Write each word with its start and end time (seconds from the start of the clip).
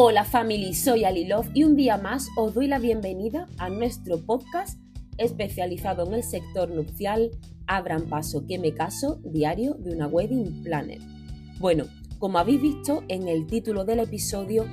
Hola 0.00 0.22
family, 0.22 0.74
soy 0.74 1.02
Ali 1.02 1.24
Love 1.24 1.50
y 1.54 1.64
un 1.64 1.74
día 1.74 1.96
más 1.96 2.28
os 2.36 2.54
doy 2.54 2.68
la 2.68 2.78
bienvenida 2.78 3.48
a 3.58 3.68
nuestro 3.68 4.24
podcast 4.24 4.78
especializado 5.16 6.06
en 6.06 6.14
el 6.14 6.22
sector 6.22 6.70
nupcial 6.70 7.32
Abran 7.66 8.08
paso 8.08 8.46
que 8.46 8.60
me 8.60 8.72
caso, 8.72 9.18
diario 9.24 9.74
de 9.74 9.96
una 9.96 10.06
wedding 10.06 10.62
planner. 10.62 11.00
Bueno, 11.58 11.86
como 12.20 12.38
habéis 12.38 12.62
visto 12.62 13.02
en 13.08 13.26
el 13.26 13.48
título 13.48 13.84
del 13.84 13.98
episodio, 13.98 14.68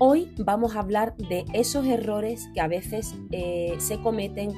hoy 0.00 0.32
vamos 0.36 0.74
a 0.74 0.80
hablar 0.80 1.16
de 1.16 1.44
esos 1.52 1.86
errores 1.86 2.48
que 2.52 2.60
a 2.60 2.66
veces 2.66 3.14
eh, 3.30 3.76
se 3.78 4.00
cometen 4.00 4.50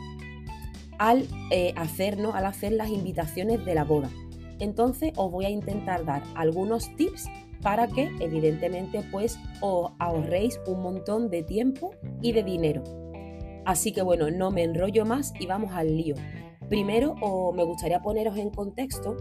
al 0.98 1.28
eh, 1.50 1.74
al 1.76 2.46
hacer 2.46 2.72
las 2.72 2.88
invitaciones 2.88 3.62
de 3.62 3.74
la 3.74 3.84
boda. 3.84 4.08
Entonces 4.58 5.12
os 5.16 5.30
voy 5.30 5.44
a 5.44 5.50
intentar 5.50 6.06
dar 6.06 6.22
algunos 6.34 6.96
tips 6.96 7.26
para 7.62 7.88
que 7.88 8.10
evidentemente 8.20 9.02
pues 9.10 9.38
os 9.60 9.92
ahorréis 9.98 10.60
un 10.66 10.82
montón 10.82 11.30
de 11.30 11.42
tiempo 11.42 11.90
y 12.22 12.32
de 12.32 12.42
dinero. 12.42 12.82
Así 13.64 13.92
que 13.92 14.02
bueno, 14.02 14.30
no 14.30 14.50
me 14.50 14.62
enrollo 14.62 15.04
más 15.04 15.32
y 15.38 15.46
vamos 15.46 15.72
al 15.74 15.96
lío. 15.96 16.14
Primero 16.68 17.14
me 17.54 17.64
gustaría 17.64 18.00
poneros 18.00 18.36
en 18.36 18.50
contexto 18.50 19.16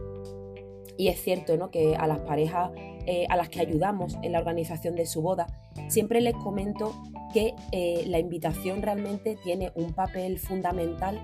y 0.97 1.09
es 1.09 1.21
cierto 1.21 1.57
¿no? 1.57 1.69
que 1.69 1.95
a 1.95 2.07
las 2.07 2.19
parejas 2.19 2.71
eh, 3.09 3.25
a 3.29 3.37
las 3.37 3.47
que 3.47 3.61
ayudamos 3.61 4.17
en 4.21 4.33
la 4.33 4.39
organización 4.39 4.95
de 4.95 5.05
su 5.05 5.21
boda, 5.21 5.47
siempre 5.87 6.19
les 6.19 6.33
comento 6.33 6.93
que 7.33 7.55
eh, 7.71 8.03
la 8.07 8.19
invitación 8.19 8.81
realmente 8.81 9.37
tiene 9.45 9.71
un 9.75 9.93
papel 9.93 10.39
fundamental 10.39 11.23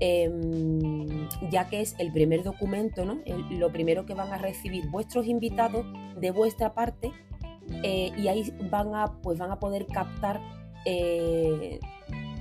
Em, 0.00 1.28
ya 1.50 1.68
que 1.68 1.80
es 1.80 1.94
el 1.98 2.12
primer 2.12 2.42
documento, 2.42 3.04
¿no? 3.04 3.20
lo 3.50 3.70
primero 3.70 4.04
que 4.06 4.14
van 4.14 4.32
a 4.32 4.38
recibir 4.38 4.90
vuestros 4.90 5.26
invitados 5.26 5.86
de 6.20 6.32
vuestra 6.32 6.74
parte 6.74 7.12
eh, 7.82 8.10
y 8.16 8.28
ahí 8.28 8.52
van 8.70 8.94
a, 8.94 9.20
pues 9.22 9.38
van 9.38 9.50
a 9.50 9.60
poder 9.60 9.86
captar 9.86 10.40
eh, 10.84 11.78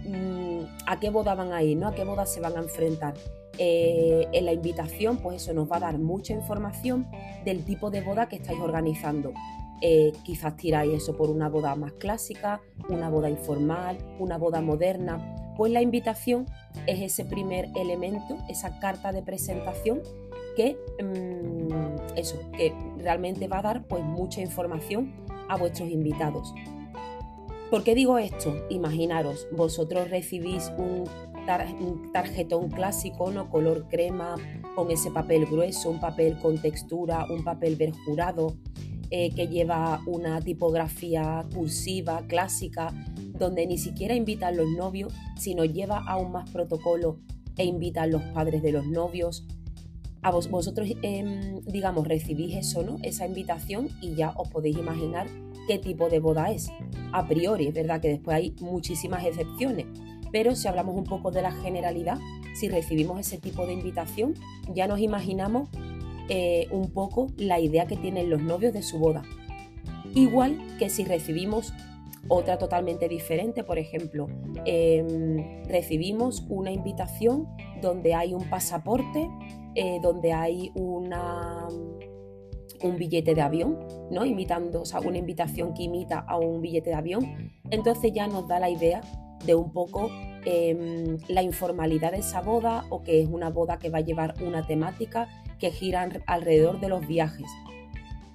mm, 0.05 0.61
a 0.87 0.99
qué 0.99 1.09
boda 1.09 1.35
van 1.35 1.53
a 1.53 1.63
ir, 1.63 1.77
¿no? 1.77 1.87
a 1.87 1.93
qué 1.93 2.03
boda 2.03 2.25
se 2.25 2.39
van 2.39 2.57
a 2.57 2.59
enfrentar. 2.59 3.13
Eh, 3.59 4.27
en 4.31 4.45
la 4.45 4.53
invitación, 4.53 5.17
pues 5.17 5.43
eso 5.43 5.53
nos 5.53 5.71
va 5.71 5.77
a 5.77 5.81
dar 5.81 5.99
mucha 5.99 6.33
información 6.33 7.07
del 7.45 7.63
tipo 7.63 7.91
de 7.91 8.01
boda 8.01 8.27
que 8.27 8.37
estáis 8.37 8.59
organizando. 8.59 9.31
quizás 10.23 10.55
tiráis 10.55 10.93
eso 10.93 11.15
por 11.15 11.29
una 11.29 11.49
boda 11.49 11.75
más 11.75 11.91
clásica, 11.93 12.61
una 12.89 13.09
boda 13.09 13.29
informal, 13.29 13.97
una 14.17 14.37
boda 14.37 14.61
moderna. 14.61 15.42
Pues 15.55 15.71
la 15.71 15.81
invitación 15.81 16.45
es 16.87 17.01
ese 17.01 17.25
primer 17.25 17.69
elemento, 17.75 18.37
esa 18.49 18.79
carta 18.79 19.11
de 19.11 19.21
presentación 19.21 20.01
que, 20.55 20.77
mm, 21.01 22.17
eso, 22.17 22.39
que 22.55 22.73
realmente 22.97 23.47
va 23.47 23.59
a 23.59 23.61
dar 23.61 23.87
pues, 23.87 24.03
mucha 24.03 24.41
información 24.41 25.13
a 25.49 25.57
vuestros 25.57 25.89
invitados. 25.89 26.53
¿Por 27.69 27.83
qué 27.83 27.95
digo 27.95 28.19
esto? 28.19 28.55
Imaginaros, 28.69 29.47
vosotros 29.51 30.09
recibís 30.09 30.71
un, 30.77 31.05
tarjetón 32.13 32.69
clásico, 32.69 33.29
¿no? 33.31 33.49
color 33.49 33.87
crema, 33.89 34.35
con 34.75 34.91
ese 34.91 35.11
papel 35.11 35.45
grueso, 35.45 35.89
un 35.89 35.99
papel 35.99 36.37
con 36.39 36.57
textura, 36.57 37.25
un 37.29 37.43
papel 37.43 37.75
verjurado, 37.75 38.55
eh, 39.09 39.29
que 39.35 39.47
lleva 39.47 40.01
una 40.05 40.39
tipografía 40.39 41.45
cursiva, 41.53 42.23
clásica, 42.27 42.93
donde 43.37 43.65
ni 43.67 43.77
siquiera 43.77 44.15
invitan 44.15 44.57
los 44.57 44.67
novios, 44.69 45.13
sino 45.37 45.65
lleva 45.65 46.03
aún 46.07 46.31
más 46.31 46.49
protocolo 46.49 47.19
e 47.57 47.65
invitan 47.65 48.11
los 48.11 48.21
padres 48.33 48.61
de 48.61 48.71
los 48.71 48.85
novios. 48.85 49.45
A 50.21 50.31
vosotros, 50.31 50.87
em, 51.01 51.61
digamos, 51.65 52.07
recibís 52.07 52.55
eso, 52.55 52.83
¿no? 52.83 52.97
Esa 53.03 53.27
invitación 53.27 53.89
y 54.01 54.15
ya 54.15 54.31
os 54.37 54.49
podéis 54.49 54.77
imaginar 54.77 55.27
qué 55.67 55.77
tipo 55.77 56.09
de 56.09 56.19
boda 56.19 56.51
es. 56.51 56.71
A 57.11 57.27
priori, 57.27 57.67
es 57.67 57.73
verdad 57.73 58.01
que 58.01 58.09
después 58.09 58.35
hay 58.35 58.55
muchísimas 58.61 59.25
excepciones, 59.25 59.85
pero 60.31 60.55
si 60.55 60.67
hablamos 60.67 60.95
un 60.95 61.03
poco 61.03 61.31
de 61.31 61.41
la 61.41 61.51
generalidad, 61.51 62.19
si 62.55 62.69
recibimos 62.69 63.19
ese 63.19 63.37
tipo 63.37 63.65
de 63.65 63.73
invitación, 63.73 64.33
ya 64.73 64.87
nos 64.87 64.99
imaginamos 64.99 65.69
eh, 66.29 66.67
un 66.71 66.89
poco 66.89 67.27
la 67.37 67.59
idea 67.59 67.85
que 67.85 67.97
tienen 67.97 68.29
los 68.29 68.41
novios 68.41 68.73
de 68.73 68.81
su 68.81 68.97
boda. 68.97 69.23
Igual 70.15 70.57
que 70.79 70.89
si 70.89 71.03
recibimos 71.03 71.73
otra 72.27 72.57
totalmente 72.57 73.09
diferente, 73.09 73.63
por 73.63 73.77
ejemplo, 73.77 74.27
em, 74.65 75.63
recibimos 75.65 76.45
una 76.49 76.71
invitación 76.71 77.47
donde 77.81 78.13
hay 78.13 78.33
un 78.33 78.49
pasaporte, 78.49 79.29
eh, 79.75 79.99
donde 80.01 80.31
hay 80.31 80.71
un 80.75 81.09
billete 82.97 83.35
de 83.35 83.41
avión, 83.41 83.79
¿no? 84.09 84.25
Imitando, 84.25 84.81
o 84.81 84.85
sea, 84.85 85.01
una 85.01 85.17
invitación 85.17 85.73
que 85.73 85.83
imita 85.83 86.19
a 86.19 86.37
un 86.37 86.61
billete 86.61 86.91
de 86.91 86.95
avión. 86.95 87.51
Entonces 87.71 88.13
ya 88.13 88.27
nos 88.27 88.47
da 88.47 88.59
la 88.59 88.69
idea 88.69 89.01
de 89.45 89.55
un 89.55 89.71
poco 89.73 90.09
em, 90.45 91.17
la 91.29 91.41
informalidad 91.41 92.11
de 92.11 92.17
esa 92.17 92.41
boda 92.41 92.85
o 92.89 93.01
que 93.01 93.21
es 93.21 93.29
una 93.29 93.49
boda 93.49 93.79
que 93.79 93.89
va 93.89 93.99
a 93.99 94.01
llevar 94.01 94.33
una 94.45 94.67
temática 94.67 95.29
que 95.57 95.71
gira 95.71 96.09
alrededor 96.27 96.81
de 96.81 96.89
los 96.89 97.07
viajes. 97.07 97.47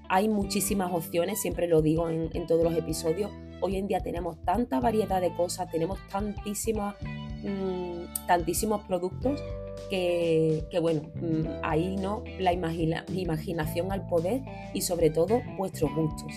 Hay 0.09 0.29
muchísimas 0.29 0.91
opciones, 0.91 1.39
siempre 1.39 1.67
lo 1.67 1.83
digo 1.83 2.09
en 2.09 2.47
todos 2.47 2.65
los 2.65 2.75
episodios, 2.75 3.31
Hoy 3.61 3.77
en 3.77 3.89
día 3.89 4.01
tenemos 4.01 4.43
tanta 4.45 4.81
variedad 4.81 5.21
de 5.21 5.35
cosas, 5.35 5.71
tenemos 5.71 5.99
tantísimas, 6.11 6.95
mm, 7.43 8.27
tantísimos 8.27 8.83
productos 8.85 9.43
que, 9.91 10.79
bueno, 10.81 11.03
mm, 11.15 11.61
ahí 11.63 11.97
no 11.97 12.23
la 12.39 12.53
imaginación 12.53 13.93
al 13.93 14.07
poder 14.07 14.43
y 14.75 14.83
sobre 14.83 15.11
todo 15.11 15.41
vuestros 15.57 15.95
gustos. 15.95 16.33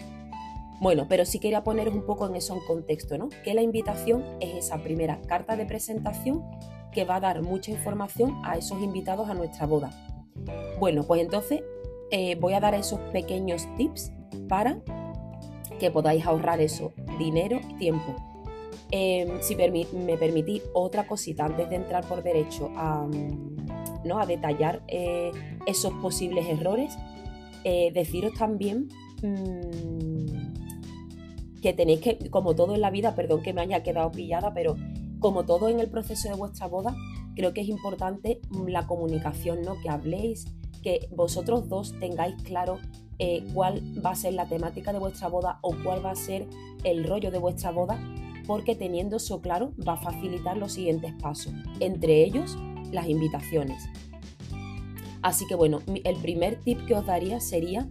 Bueno, 0.79 1.05
pero 1.07 1.25
sí 1.25 1.39
quería 1.39 1.63
poner 1.63 1.89
un 1.89 2.05
poco 2.05 2.27
en 2.27 2.35
eso 2.35 2.55
en 2.55 2.61
contexto, 2.61 3.17
¿no? 3.17 3.29
Que 3.43 3.53
la 3.53 3.61
invitación 3.61 4.23
es 4.39 4.65
esa 4.65 4.81
primera 4.81 5.21
carta 5.27 5.55
de 5.55 5.65
presentación 5.65 6.43
que 6.91 7.05
va 7.05 7.17
a 7.17 7.19
dar 7.19 7.43
mucha 7.43 7.71
información 7.71 8.41
a 8.43 8.57
esos 8.57 8.81
invitados 8.81 9.29
a 9.29 9.35
nuestra 9.35 9.67
boda. 9.67 9.91
Bueno, 10.79 11.03
pues 11.03 11.21
entonces 11.21 11.61
eh, 12.09 12.35
voy 12.35 12.53
a 12.53 12.59
dar 12.59 12.73
esos 12.73 12.99
pequeños 13.11 13.67
tips 13.77 14.11
para 14.49 14.81
que 15.79 15.91
podáis 15.91 16.25
ahorrar 16.25 16.61
eso, 16.61 16.93
dinero 17.17 17.59
y 17.69 17.73
tiempo. 17.75 18.15
Em, 18.91 19.41
si 19.41 19.55
me 19.55 20.17
permitís 20.17 20.63
otra 20.73 21.07
cosita 21.07 21.45
antes 21.45 21.69
de 21.69 21.77
entrar 21.77 22.05
por 22.05 22.21
derecho 22.23 22.69
a, 22.75 23.07
mm, 23.07 24.03
¿no? 24.03 24.19
a 24.19 24.25
detallar 24.25 24.83
eh, 24.87 25.31
esos 25.65 25.93
posibles 25.93 26.45
errores, 26.47 26.97
eh, 27.63 27.91
deciros 27.93 28.33
también 28.33 28.89
mm, 29.23 30.41
que 31.61 31.73
tenéis 31.73 32.01
que, 32.01 32.29
como 32.29 32.53
todo 32.53 32.75
en 32.75 32.81
la 32.81 32.89
vida, 32.89 33.15
perdón 33.15 33.43
que 33.43 33.53
me 33.53 33.61
haya 33.61 33.81
quedado 33.81 34.11
pillada, 34.11 34.53
pero 34.53 34.75
como 35.19 35.45
todo 35.45 35.69
en 35.69 35.79
el 35.79 35.89
proceso 35.89 36.27
de 36.27 36.35
vuestra 36.35 36.67
boda, 36.67 36.93
creo 37.35 37.53
que 37.53 37.61
es 37.61 37.69
importante 37.69 38.41
mm, 38.49 38.67
la 38.67 38.87
comunicación, 38.87 39.61
¿no? 39.61 39.79
que 39.81 39.89
habléis, 39.89 40.45
que 40.83 41.07
vosotros 41.11 41.69
dos 41.69 41.97
tengáis 41.99 42.35
claro 42.43 42.79
eh, 43.23 43.45
cuál 43.53 43.83
va 44.03 44.09
a 44.09 44.15
ser 44.15 44.33
la 44.33 44.47
temática 44.47 44.91
de 44.91 44.97
vuestra 44.97 45.27
boda 45.27 45.59
o 45.61 45.75
cuál 45.83 46.03
va 46.03 46.09
a 46.09 46.15
ser 46.15 46.47
el 46.83 47.03
rollo 47.03 47.29
de 47.29 47.37
vuestra 47.37 47.69
boda, 47.69 47.99
porque 48.47 48.73
teniendo 48.73 49.17
eso 49.17 49.41
claro 49.41 49.73
va 49.87 49.93
a 49.93 49.97
facilitar 49.97 50.57
los 50.57 50.73
siguientes 50.73 51.13
pasos, 51.21 51.53
entre 51.79 52.23
ellos 52.23 52.57
las 52.91 53.07
invitaciones. 53.07 53.83
Así 55.21 55.45
que 55.45 55.53
bueno, 55.53 55.81
el 56.03 56.15
primer 56.15 56.55
tip 56.61 56.83
que 56.87 56.95
os 56.95 57.05
daría 57.05 57.39
sería 57.39 57.87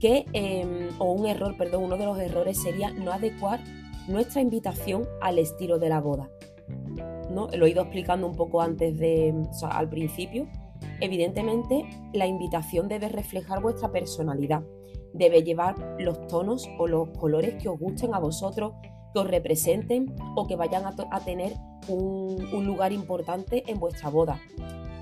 que, 0.00 0.26
em, 0.32 0.88
o 0.98 1.12
un 1.12 1.26
error, 1.26 1.56
perdón, 1.56 1.84
uno 1.84 1.96
de 1.96 2.06
los 2.06 2.18
errores 2.18 2.60
sería 2.60 2.90
no 2.90 3.12
adecuar 3.12 3.62
nuestra 4.08 4.40
invitación 4.40 5.06
al 5.20 5.38
estilo 5.38 5.78
de 5.78 5.90
la 5.90 6.00
boda. 6.00 6.28
¿no? 7.30 7.46
Lo 7.56 7.66
he 7.66 7.70
ido 7.70 7.82
explicando 7.82 8.26
un 8.26 8.34
poco 8.34 8.62
antes 8.62 8.98
de, 8.98 9.32
al 9.62 9.88
principio, 9.88 10.48
Evidentemente, 11.00 11.84
la 12.12 12.26
invitación 12.26 12.88
debe 12.88 13.08
reflejar 13.08 13.60
vuestra 13.60 13.92
personalidad, 13.92 14.62
debe 15.12 15.42
llevar 15.42 15.96
los 15.98 16.26
tonos 16.26 16.68
o 16.78 16.86
los 16.86 17.08
colores 17.10 17.62
que 17.62 17.68
os 17.68 17.78
gusten 17.78 18.14
a 18.14 18.18
vosotros, 18.18 18.72
que 19.12 19.18
os 19.18 19.26
representen 19.26 20.14
o 20.34 20.46
que 20.46 20.56
vayan 20.56 20.84
a, 20.86 21.20
tener 21.20 21.54
un, 21.88 22.66
lugar 22.66 22.92
importante 22.92 23.62
en 23.66 23.78
vuestra 23.78 24.08
boda. 24.08 24.40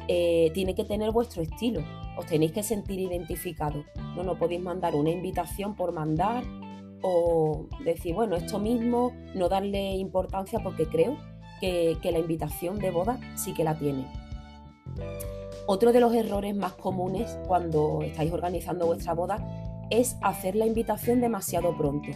Eh, 0.08 0.50
tiene 0.52 0.74
que 0.74 0.84
tener 0.84 1.12
vuestro 1.12 1.42
estilo, 1.42 1.80
os 2.18 2.26
tenéis 2.26 2.52
que 2.52 2.62
sentir 2.62 2.98
identificados. 2.98 3.84
No, 4.16 4.22
no 4.22 4.38
podéis 4.38 4.62
mandar 4.62 4.94
una 4.94 5.10
invitación 5.10 5.74
por 5.74 5.92
mandar 5.92 6.44
o 7.02 7.66
decir, 7.84 8.14
bueno, 8.14 8.36
esto 8.36 8.58
mismo, 8.58 9.12
no 9.34 9.48
darle 9.48 9.94
importancia 9.96 10.60
porque 10.60 10.86
creo 10.86 11.16
que 11.60 12.10
la 12.12 12.18
invitación 12.18 12.78
de 12.78 12.90
boda 12.90 13.18
sí 13.36 13.54
que 13.54 13.64
la 13.64 13.78
tiene. 13.78 14.06
Otro 15.66 15.92
de 15.92 16.00
los 16.00 16.14
errores 16.14 16.54
más 16.54 16.74
comunes 16.74 17.38
cuando 17.46 18.02
estáis 18.02 18.30
organizando 18.32 18.86
vuestra 18.86 19.14
boda 19.14 19.42
es 19.88 20.16
hacer 20.22 20.56
la 20.56 20.66
invitación 20.66 21.20
demasiado 21.20 21.76
pronto. 21.76 22.08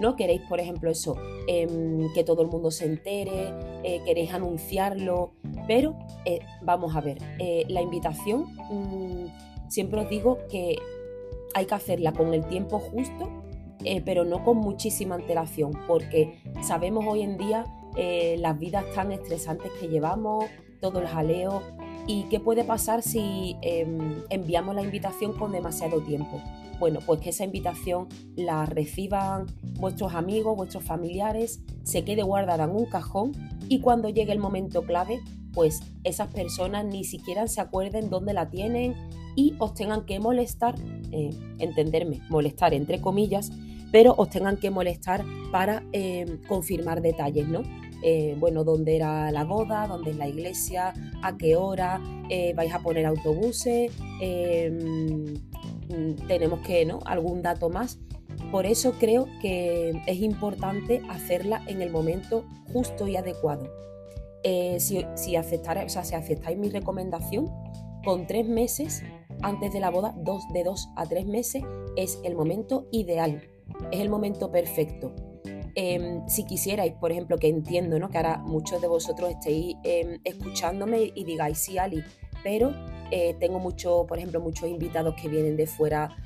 ¿No? 0.00 0.16
Queréis, 0.16 0.40
por 0.48 0.60
ejemplo, 0.60 0.90
eso, 0.90 1.16
em, 1.46 2.10
que 2.14 2.24
todo 2.24 2.40
el 2.42 2.48
mundo 2.48 2.70
se 2.70 2.86
entere, 2.86 3.52
eh, 3.84 4.00
queréis 4.04 4.32
anunciarlo, 4.32 5.32
pero 5.66 5.94
eh, 6.24 6.40
vamos 6.62 6.96
a 6.96 7.02
ver, 7.02 7.18
eh, 7.38 7.64
la 7.68 7.82
invitación 7.82 8.46
mm, 8.70 9.68
siempre 9.68 10.00
os 10.00 10.08
digo 10.08 10.38
que 10.50 10.76
hay 11.52 11.66
que 11.66 11.74
hacerla 11.74 12.12
con 12.12 12.32
el 12.32 12.46
tiempo 12.46 12.78
justo 12.78 13.28
pero 14.04 14.26
no 14.26 14.44
con 14.44 14.58
muchísima 14.58 15.14
antelación, 15.14 15.72
porque 15.88 16.42
sabemos 16.62 17.02
hoy 17.08 17.22
en 17.22 17.38
día 17.38 17.64
las 18.36 18.58
vidas 18.58 18.84
tan 18.94 19.10
estresantes 19.10 19.72
que 19.80 19.88
llevamos, 19.88 20.44
todo 20.82 21.00
el 21.00 21.06
jaleo, 21.06 21.62
y 22.10 22.24
qué 22.24 22.40
puede 22.40 22.64
pasar 22.64 23.02
si 23.02 23.56
em, 23.62 24.24
enviamos 24.30 24.74
la 24.74 24.82
invitación 24.82 25.32
con 25.32 25.52
demasiado 25.52 26.00
tiempo. 26.00 26.42
Bueno, 26.80 26.98
pues 27.06 27.20
que 27.20 27.30
esa 27.30 27.44
invitación 27.44 28.08
la 28.34 28.66
reciban 28.66 29.46
vuestros 29.78 30.14
amigos, 30.14 30.56
vuestros 30.56 30.82
familiares, 30.82 31.60
se 31.84 32.02
quede 32.02 32.24
guardada 32.24 32.64
en 32.64 32.70
un 32.70 32.86
cajón 32.86 33.30
y 33.68 33.78
cuando 33.78 34.08
llegue 34.08 34.32
el 34.32 34.40
momento 34.40 34.82
clave, 34.82 35.20
pues 35.52 35.82
esas 36.02 36.32
personas 36.32 36.84
ni 36.84 37.04
siquiera 37.04 37.46
se 37.46 37.60
acuerden 37.60 38.10
dónde 38.10 38.32
la 38.32 38.50
tienen 38.50 38.96
y 39.36 39.54
os 39.60 39.74
tengan 39.74 40.04
que 40.04 40.18
molestar, 40.18 40.74
eh, 41.12 41.30
entenderme, 41.60 42.22
molestar 42.28 42.74
entre 42.74 43.00
comillas, 43.00 43.52
pero 43.92 44.16
os 44.18 44.30
tengan 44.30 44.56
que 44.56 44.70
molestar 44.70 45.24
para 45.52 45.84
eh, 45.92 46.40
confirmar 46.48 47.02
detalles, 47.02 47.46
¿no? 47.46 47.62
Eh, 48.02 48.34
bueno, 48.38 48.64
dónde 48.64 48.96
era 48.96 49.30
la 49.30 49.44
boda, 49.44 49.86
dónde 49.86 50.10
es 50.10 50.16
la 50.16 50.28
iglesia, 50.28 50.94
a 51.22 51.36
qué 51.36 51.56
hora, 51.56 52.00
vais 52.54 52.72
a 52.72 52.78
poner 52.80 53.04
autobuses, 53.06 53.92
em, 54.20 55.34
tenemos 56.28 56.60
que, 56.60 56.84
¿no? 56.84 57.00
Algún 57.04 57.42
dato 57.42 57.68
más. 57.68 57.98
Por 58.50 58.66
eso 58.66 58.92
creo 58.98 59.26
que 59.42 59.92
es 60.06 60.20
importante 60.20 61.02
hacerla 61.10 61.62
en 61.66 61.82
el 61.82 61.90
momento 61.90 62.44
justo 62.72 63.06
y 63.06 63.16
adecuado. 63.16 63.68
si, 64.78 65.04
si, 65.16 65.36
o 65.36 65.42
sea, 65.88 66.04
si 66.04 66.14
aceptáis 66.14 66.56
mi 66.56 66.70
recomendación, 66.70 67.50
con 68.04 68.26
tres 68.26 68.48
meses 68.48 69.02
antes 69.42 69.72
de 69.72 69.80
la 69.80 69.90
boda, 69.90 70.14
dos, 70.18 70.42
de 70.52 70.64
dos 70.64 70.88
a 70.96 71.06
tres 71.06 71.26
meses, 71.26 71.62
es 71.96 72.18
el 72.24 72.34
momento 72.34 72.86
ideal, 72.90 73.42
es 73.90 74.00
el 74.00 74.08
momento 74.08 74.50
perfecto. 74.50 75.12
Em, 75.74 76.26
si 76.28 76.44
quisierais, 76.44 76.92
por 76.94 77.12
ejemplo, 77.12 77.38
que 77.38 77.48
entiendo 77.48 77.98
¿no? 77.98 78.10
que 78.10 78.18
ahora 78.18 78.38
muchos 78.38 78.80
de 78.80 78.88
vosotros 78.88 79.30
estéis 79.30 79.76
em, 79.84 80.20
escuchándome 80.24 81.12
y 81.14 81.24
digáis 81.24 81.58
sí, 81.58 81.78
Ali, 81.78 82.02
pero 82.42 82.72
eh, 83.10 83.34
tengo 83.38 83.58
mucho, 83.58 84.06
por 84.06 84.18
ejemplo, 84.18 84.40
muchos 84.40 84.68
invitados 84.68 85.14
que 85.20 85.28
vienen 85.28 85.56
de 85.56 85.66
fuera 85.66 86.16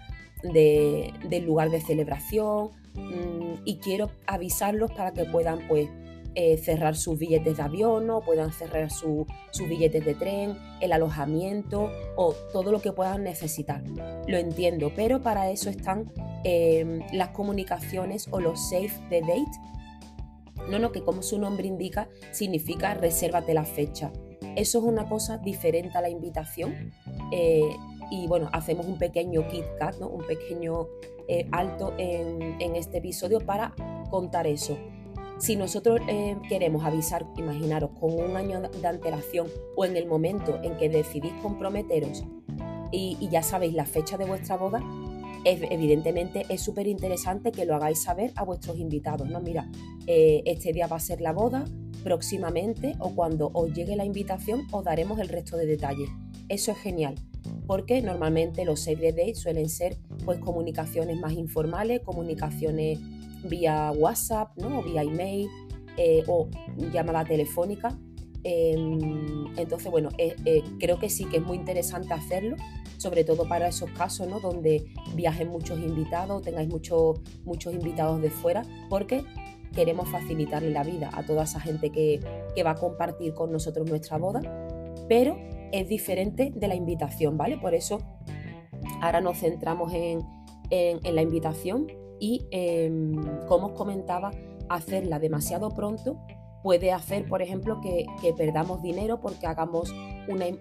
del 0.43 1.45
lugar 1.47 1.71
de 1.71 1.81
celebración 1.81 2.71
mm, 2.95 3.63
y 3.65 3.77
quiero 3.79 4.11
avisarlos 4.27 4.93
para 4.93 5.13
que 5.13 5.25
puedan 5.25 5.67
pues 5.69 5.89
eh, 6.37 6.57
cerrar 6.57 6.97
sus 6.97 7.17
billetes 7.17 7.59
de 7.59 7.63
avión 7.63 8.11
o 8.11 8.21
puedan 8.21 8.53
cerrar 8.53 8.91
sus 8.91 9.27
billetes 9.69 10.05
de 10.05 10.15
tren, 10.15 10.59
el 10.81 10.93
alojamiento 10.93 11.93
o 12.17 12.33
todo 12.53 12.73
lo 12.73 12.81
que 12.81 12.91
puedan 12.91 13.23
necesitar. 13.23 13.85
Lo 14.27 14.37
entiendo, 14.37 14.91
pero 14.97 15.21
para 15.21 15.51
eso 15.51 15.71
están 15.71 16.13
em, 16.43 17.03
las 17.13 17.29
comunicaciones 17.29 18.27
o 18.33 18.41
los 18.41 18.69
safe 18.69 18.99
de 19.11 19.21
date. 19.21 20.65
No, 20.69 20.81
no, 20.81 20.91
que 20.91 21.05
como 21.05 21.23
su 21.23 21.39
nombre 21.39 21.69
indica, 21.69 22.09
significa 22.33 22.95
resérvate 22.95 23.55
la 23.55 23.65
fecha. 23.65 24.11
Eso 24.57 24.79
es 24.79 24.85
una 24.85 25.09
cosa 25.09 25.39
diferente 25.39 25.97
a 25.97 26.01
la 26.01 26.09
invitación. 26.09 26.93
Eh, 27.31 27.77
y 28.11 28.27
bueno, 28.27 28.51
hacemos 28.53 28.87
un 28.87 28.99
pequeño 28.99 29.47
Kit 29.47 29.65
Kat, 29.79 29.99
¿no? 30.01 30.09
un 30.09 30.27
pequeño 30.27 30.89
eh, 31.29 31.47
alto 31.53 31.95
en 31.97 32.75
este 32.75 32.99
episodio 32.99 33.39
para 33.41 33.73
contar 34.11 34.49
eso. 34.49 34.77
Si 35.39 35.57
nosotros 35.57 36.01
eh, 36.09 36.37
queremos 36.49 36.85
avisar, 36.85 37.27
imaginaros, 37.37 37.91
con 37.99 38.15
un 38.15 38.37
año 38.37 38.61
de 38.61 38.87
antelación 38.87 39.49
o 39.77 39.85
en 39.85 39.97
el 39.97 40.07
momento 40.07 40.61
en 40.63 40.77
que 40.77 40.89
decidís 40.89 41.33
comprometeros 41.43 42.25
y, 42.93 43.29
ya 43.31 43.43
sabéis 43.43 43.75
la 43.75 43.87
fecha 43.87 44.17
de 44.17 44.25
vuestra 44.25 44.57
boda, 44.57 44.81
evidentemente 45.45 46.47
es 46.49 46.63
súper 46.63 46.87
interesante 46.87 47.51
que 47.51 47.67
lo 47.67 47.75
hagáis 47.75 48.01
saber 48.01 48.33
a 48.37 48.45
vuestros 48.45 48.79
invitados. 48.79 49.29
¿no? 49.29 49.41
Mira, 49.41 49.69
eh, 50.07 50.43
este 50.47 50.73
día 50.73 50.87
va 50.87 50.97
a 50.97 51.01
ser 51.01 51.21
la 51.21 51.33
boda, 51.33 51.65
próximamente 52.05 52.95
o 53.01 53.15
cuando 53.15 53.51
os 53.55 53.73
llegue 53.73 53.97
la 53.97 54.05
invitación 54.05 54.67
os 54.71 54.85
daremos 54.85 55.19
el 55.19 55.29
resto 55.29 55.57
de 55.57 55.67
detalles. 55.67 56.09
Eso 56.49 56.71
es 56.71 56.79
genial, 56.79 57.15
porque 57.67 58.01
normalmente 58.03 58.65
los 58.65 58.81
save 58.81 58.97
the 58.97 59.13
date 59.13 59.35
suelen 59.35 59.69
ser 59.69 59.97
pues 60.25 60.39
comunicaciones 60.39 61.19
más 61.19 61.33
informales, 61.33 62.01
comunicaciones 62.01 63.01
vía 63.45 63.93
WhatsApp, 63.93 64.57
¿no? 64.57 64.81
o 64.81 64.83
vía 64.83 65.03
email 65.03 65.49
eh, 65.97 66.25
o 66.27 66.49
llamada 66.93 67.25
telefónica. 67.25 67.97
Em, 68.43 69.47
entonces, 69.57 69.91
bueno, 69.91 70.11
eh, 70.19 70.35
eh, 70.45 70.63
creo 70.79 70.99
que 70.99 71.09
sí 71.09 71.25
que 71.27 71.39
es 71.39 71.43
muy 71.43 71.57
interesante 71.57 72.13
hacerlo, 72.13 72.57
sobre 72.99 73.25
todo 73.25 73.47
para 73.49 73.69
esos 73.69 73.91
casos 73.91 74.29
¿no? 74.29 74.41
donde 74.41 74.85
viajen 75.15 75.49
muchos 75.49 75.79
invitados, 75.79 76.43
tengáis 76.43 76.69
muchos, 76.69 77.21
muchos 77.45 77.73
invitados 77.73 78.21
de 78.21 78.31
fuera, 78.31 78.63
porque 78.91 79.25
queremos 79.75 80.09
facilitarle 80.09 80.71
la 80.71 80.83
vida 80.83 81.11
a 81.13 81.25
toda 81.25 81.45
esa 81.45 81.61
gente 81.61 81.91
que, 81.91 82.21
va 82.65 82.71
a 82.71 82.75
compartir 82.77 83.35
con 83.35 83.51
nosotros 83.51 83.89
nuestra 83.89 84.19
boda, 84.19 84.41
pero 85.09 85.37
es 85.73 85.89
diferente 85.89 86.53
de 86.55 86.69
la 86.69 86.75
invitación, 86.75 87.37
¿vale? 87.37 87.59
Por 87.59 87.75
eso 87.75 87.99
ahora 89.01 89.21
nos 89.21 89.39
centramos 89.39 89.93
en, 89.93 90.21
en 90.71 91.15
la 91.15 91.23
invitación 91.23 91.87
y, 92.21 92.47
em, 92.51 93.13
como 93.47 93.69
os 93.69 93.73
comentaba, 93.73 94.31
hacerla 94.69 95.19
demasiado 95.19 95.71
pronto 95.71 96.19
puede 96.65 96.93
hacer, 96.93 97.29
por 97.29 97.43
ejemplo, 97.43 97.79
que, 97.83 98.07
perdamos 98.33 98.83
dinero 98.83 99.21
porque 99.21 99.47
hagamos 99.47 99.95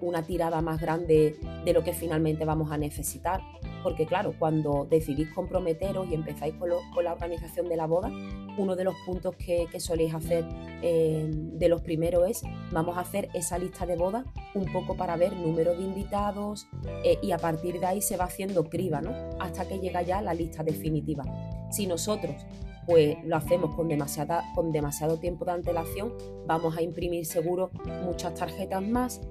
una, 0.01 0.21
tirada 0.23 0.61
más 0.61 0.81
grande 0.81 1.37
de 1.63 1.73
lo 1.73 1.81
que 1.81 1.93
finalmente 1.93 2.43
vamos 2.43 2.71
a 2.71 2.77
necesitar. 2.77 3.39
Porque 3.83 4.05
claro, 4.05 4.33
cuando 4.39 4.87
decidís 4.89 5.29
comprometeros 5.33 6.07
y 6.09 6.15
empezáis 6.15 6.53
con, 6.55 6.69
la 6.69 7.11
organización 7.11 7.67
de 7.67 7.75
la 7.75 7.85
boda, 7.85 8.09
uno 8.57 8.75
de 8.75 8.83
los 8.83 8.95
puntos 9.05 9.35
que, 9.35 9.67
soléis 9.79 10.13
hacer 10.13 10.45
em, 10.81 11.57
de 11.57 11.69
los 11.69 11.81
primeros 11.81 12.29
es, 12.29 12.43
vamos 12.71 12.97
a 12.97 13.01
hacer 13.01 13.29
esa 13.33 13.57
lista 13.57 13.85
de 13.85 13.97
bodas 13.97 14.25
un 14.55 14.71
poco 14.71 14.95
para 14.95 15.17
ver 15.17 15.35
número 15.35 15.75
de 15.75 15.83
invitados 15.83 16.67
eh, 17.03 17.17
y 17.21 17.31
a 17.31 17.37
partir 17.37 17.79
de 17.79 17.85
ahí 17.85 18.01
se 18.01 18.15
va 18.15 18.25
haciendo 18.25 18.63
criba, 18.69 19.01
¿no? 19.01 19.11
Hasta 19.39 19.67
que 19.67 19.79
llega 19.79 20.01
ya 20.01 20.21
la 20.21 20.33
lista 20.33 20.63
definitiva. 20.63 21.23
Si 21.71 21.87
nosotros 21.87 22.35
pues 22.85 23.17
lo 23.23 23.35
hacemos 23.35 23.75
con, 23.75 23.87
demasiada, 23.87 24.43
con 24.55 24.71
demasiado 24.71 25.17
tiempo 25.17 25.45
de 25.45 25.51
antelación, 25.51 26.13
vamos 26.45 26.75
a 26.77 26.81
imprimir 26.81 27.25
seguro 27.25 27.71
muchas 28.03 28.33
tarjetas 28.33 28.81
más 28.81 29.21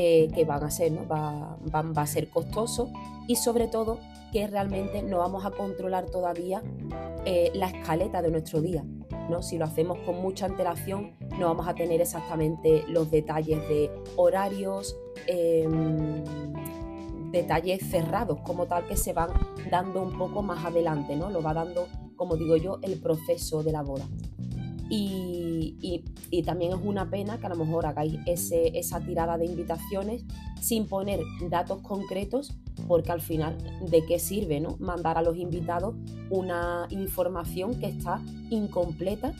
eh, 0.00 0.30
que 0.32 0.44
van 0.44 0.62
a 0.62 0.70
ser, 0.70 0.92
¿no? 0.92 1.08
va, 1.08 1.58
a 1.74 2.06
ser 2.06 2.28
costoso 2.30 2.88
y 3.26 3.34
sobre 3.34 3.66
todo 3.66 3.98
que 4.30 4.46
realmente 4.46 5.02
no 5.02 5.18
vamos 5.18 5.44
a 5.44 5.50
controlar 5.50 6.06
todavía 6.06 6.62
eh, 7.24 7.50
la 7.52 7.66
escaleta 7.66 8.22
de 8.22 8.30
nuestro 8.30 8.60
día. 8.60 8.84
¿no? 9.28 9.42
Si 9.42 9.58
lo 9.58 9.64
hacemos 9.64 9.98
con 10.06 10.22
mucha 10.22 10.46
antelación, 10.46 11.16
no 11.36 11.46
vamos 11.46 11.66
a 11.66 11.74
tener 11.74 12.00
exactamente 12.00 12.84
los 12.86 13.10
detalles 13.10 13.58
de 13.68 13.90
horarios, 14.14 14.96
em, 15.26 16.22
detalles 17.32 17.82
cerrados 17.90 18.38
como 18.42 18.66
tal 18.66 18.86
que 18.86 18.96
se 18.96 19.12
van 19.12 19.30
dando 19.68 20.00
un 20.00 20.16
poco 20.16 20.42
más 20.42 20.64
adelante, 20.64 21.16
¿no? 21.16 21.28
Lo 21.28 21.42
va 21.42 21.54
dando 21.54 21.88
como 22.18 22.36
digo 22.36 22.56
yo, 22.56 22.78
el 22.82 23.00
proceso 23.00 23.62
de 23.62 23.72
la 23.72 23.82
boda. 23.82 24.06
Y, 24.90 26.02
también 26.44 26.72
es 26.72 26.78
una 26.82 27.10
pena 27.10 27.38
que 27.38 27.46
a 27.46 27.50
lo 27.50 27.56
mejor 27.56 27.84
hagáis 27.84 28.14
esa 28.26 29.00
tirada 29.00 29.36
de 29.36 29.44
invitaciones 29.44 30.24
sin 30.60 30.86
poner 30.86 31.20
datos 31.50 31.82
concretos, 31.82 32.54
porque 32.86 33.12
al 33.12 33.20
final, 33.20 33.58
¿de 33.90 34.04
qué 34.06 34.18
sirve 34.18 34.60
¿no? 34.60 34.76
mandar 34.78 35.18
a 35.18 35.22
los 35.22 35.36
invitados 35.36 35.94
una 36.30 36.86
información 36.90 37.78
que 37.78 37.86
está 37.86 38.22
incompleta? 38.50 39.34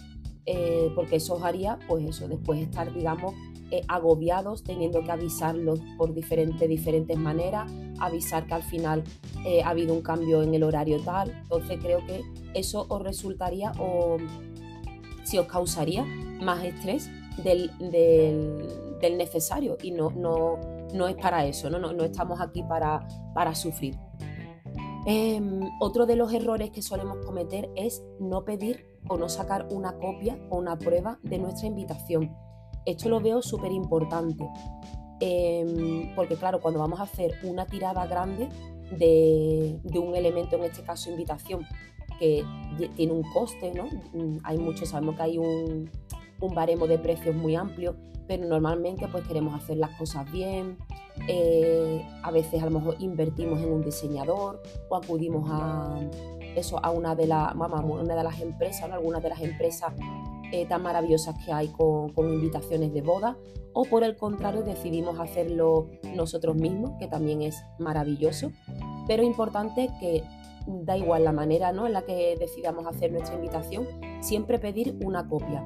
Eh, 0.50 0.90
porque 0.94 1.16
eso 1.16 1.34
os 1.34 1.42
haría, 1.42 1.78
pues 1.88 2.04
eso, 2.06 2.26
después 2.26 2.58
estar, 2.60 2.92
digamos, 2.94 3.34
eh, 3.70 3.82
agobiados, 3.86 4.62
teniendo 4.62 5.02
que 5.04 5.10
avisarlos 5.10 5.78
por 5.98 6.14
diferentes, 6.14 6.66
diferentes 6.66 7.18
maneras, 7.18 7.70
avisar 8.00 8.46
que 8.46 8.54
al 8.54 8.62
final 8.62 9.04
eh, 9.44 9.62
ha 9.62 9.68
habido 9.68 9.92
un 9.92 10.00
cambio 10.00 10.42
en 10.42 10.54
el 10.54 10.62
horario 10.62 11.02
tal. 11.02 11.30
Entonces 11.42 11.78
creo 11.82 11.98
que 12.06 12.22
eso 12.54 12.86
os 12.88 13.02
resultaría 13.02 13.72
o 13.78 14.16
si 15.28 15.38
os 15.38 15.46
causaría 15.46 16.04
más 16.40 16.64
estrés 16.64 17.10
del, 17.44 17.70
necesario 19.16 19.76
y 19.82 19.90
no, 19.90 20.10
no, 20.10 20.58
no, 20.94 21.06
es 21.06 21.16
para 21.16 21.44
eso, 21.44 21.68
no, 21.68 21.78
no, 21.78 22.04
estamos 22.04 22.40
aquí 22.40 22.62
para, 22.62 23.06
para 23.34 23.54
sufrir. 23.54 23.96
Em, 25.06 25.60
otro 25.80 26.06
de 26.06 26.16
los 26.16 26.32
errores 26.32 26.70
que 26.70 26.82
solemos 26.82 27.24
cometer 27.24 27.70
es 27.76 28.02
no 28.20 28.44
pedir 28.44 28.86
o 29.08 29.16
no 29.16 29.28
sacar 29.28 29.68
una 29.70 29.92
copia 29.98 30.38
o 30.50 30.58
una 30.58 30.78
prueba 30.78 31.18
de 31.22 31.38
nuestra 31.38 31.66
invitación. 31.66 32.34
Esto 32.84 33.08
lo 33.08 33.20
veo 33.20 33.42
súper 33.42 33.72
importante, 33.72 34.48
em, 35.20 36.14
porque 36.14 36.36
claro, 36.36 36.60
cuando 36.60 36.80
vamos 36.80 37.00
a 37.00 37.04
hacer 37.04 37.34
una 37.42 37.66
tirada 37.66 38.06
grande 38.06 38.48
de, 38.96 39.78
un 39.98 40.14
elemento, 40.14 40.56
en 40.56 40.64
este 40.64 40.82
caso 40.82 41.10
invitación, 41.10 41.66
que 42.18 42.44
tiene 42.96 43.12
un 43.12 43.22
coste, 43.32 43.72
¿no? 43.74 43.86
Mm, 44.12 44.38
hay 44.44 44.58
muchos, 44.58 44.90
sabemos 44.90 45.16
que 45.16 45.22
hay 45.22 45.38
un, 45.38 45.90
un 46.40 46.54
baremo 46.54 46.86
de 46.86 46.98
precios 46.98 47.34
muy 47.34 47.56
amplio, 47.56 47.96
pero 48.26 48.46
normalmente 48.46 49.08
pues 49.08 49.26
queremos 49.26 49.54
hacer 49.54 49.78
las 49.78 49.96
cosas 49.96 50.30
bien, 50.30 50.76
eh, 51.26 52.06
a 52.22 52.30
veces 52.30 52.62
a 52.62 52.66
lo 52.66 52.70
mejor 52.78 52.96
invertimos 53.00 53.60
en 53.60 53.72
un 53.72 53.82
diseñador 53.82 54.62
o 54.88 54.96
acudimos 54.96 55.48
a 55.50 55.98
eso 56.54 56.78
a 56.84 56.90
una 56.90 57.14
de, 57.14 57.26
las 57.26 57.54
una 57.54 58.14
de 58.14 58.22
las 58.22 58.40
empresas, 58.40 58.90
algunas 58.90 59.22
de 59.22 59.28
las 59.30 59.40
empresas 59.40 59.92
eh, 60.52 60.66
tan 60.66 60.82
maravillosas 60.82 61.34
que 61.44 61.52
hay 61.52 61.68
con, 61.68 62.10
con, 62.12 62.32
invitaciones 62.32 62.92
de 62.92 63.02
boda, 63.02 63.36
o 63.74 63.84
por 63.84 64.02
el 64.02 64.16
contrario 64.16 64.62
decidimos 64.62 65.18
hacerlo 65.18 65.86
nosotros 66.14 66.56
mismos, 66.56 66.92
que 66.98 67.06
también 67.06 67.42
es 67.42 67.62
maravilloso, 67.78 68.52
pero 69.06 69.22
importante 69.22 69.90
que 70.00 70.22
da 70.68 70.96
igual 70.96 71.24
la 71.24 71.32
manera 71.32 71.72
¿no? 71.72 71.86
en 71.86 71.92
la 71.94 72.02
que 72.02 72.36
decidamos 72.38 72.86
hacer 72.86 73.10
nuestra 73.10 73.34
invitación, 73.34 73.86
siempre 74.20 74.58
pedir 74.58 74.96
una 75.02 75.26
copia 75.26 75.64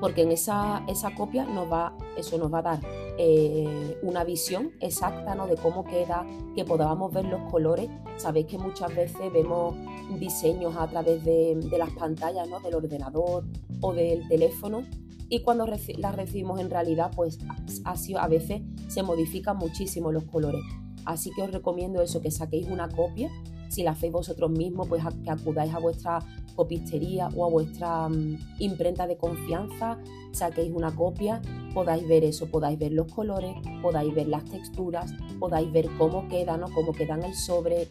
porque 0.00 0.22
en 0.22 0.32
esa, 0.32 0.82
esa 0.88 1.14
copia 1.14 1.44
nos 1.44 1.70
va, 1.70 1.94
eso 2.16 2.38
nos 2.38 2.52
va 2.52 2.60
a 2.60 2.62
dar 2.62 2.80
eh, 3.18 3.98
una 4.02 4.24
visión 4.24 4.72
exacta 4.80 5.34
¿no? 5.34 5.46
de 5.46 5.56
cómo 5.56 5.84
queda, 5.84 6.26
que 6.56 6.64
podamos 6.64 7.12
ver 7.12 7.26
los 7.26 7.42
colores. 7.52 7.90
Sabéis 8.16 8.46
que 8.46 8.58
muchas 8.58 8.94
veces 8.96 9.30
vemos 9.32 9.76
diseños 10.18 10.74
a 10.76 10.88
través 10.88 11.22
de, 11.24 11.56
las 11.78 11.90
pantallas 11.90 12.48
¿no? 12.48 12.60
del 12.60 12.74
ordenador 12.74 13.44
o 13.82 13.92
del 13.92 14.26
teléfono 14.26 14.84
y 15.28 15.42
cuando 15.42 15.66
las 15.66 16.16
recibimos 16.16 16.58
en 16.60 16.70
realidad, 16.70 17.12
pues 17.14 17.38
así 17.84 18.16
a 18.16 18.26
veces 18.26 18.62
se 18.88 19.02
modifican 19.02 19.58
muchísimo 19.58 20.10
los 20.10 20.24
colores. 20.24 20.62
Así 21.04 21.30
que 21.36 21.42
os 21.42 21.52
recomiendo 21.52 22.02
eso, 22.02 22.20
que 22.20 22.32
saquéis 22.32 22.68
una 22.68 22.88
copia. 22.88 23.30
Si 23.70 23.84
la 23.84 23.92
hacéis 23.92 24.12
vosotros 24.12 24.50
mismos, 24.50 24.88
pues 24.88 25.02
que 25.22 25.30
acudáis 25.30 25.72
a 25.72 25.78
vuestra 25.78 26.18
copistería 26.56 27.28
o 27.36 27.44
a 27.44 27.48
vuestra 27.48 28.08
mm, 28.08 28.38
imprenta 28.58 29.06
de 29.06 29.16
confianza, 29.16 29.96
saquéis 30.32 30.72
una 30.74 30.94
copia, 30.94 31.40
podáis 31.72 32.06
ver 32.08 32.24
eso, 32.24 32.50
podáis 32.50 32.80
ver 32.80 32.92
los 32.92 33.12
colores, 33.12 33.54
podáis 33.80 34.12
ver 34.12 34.26
las 34.26 34.44
texturas, 34.44 35.14
podáis 35.38 35.70
ver 35.70 35.88
cómo 35.98 36.28
quedan, 36.28 36.60
¿no? 36.60 36.66
cómo 36.74 36.92
quedan 36.92 37.22
el 37.22 37.34
sobre, 37.34 37.88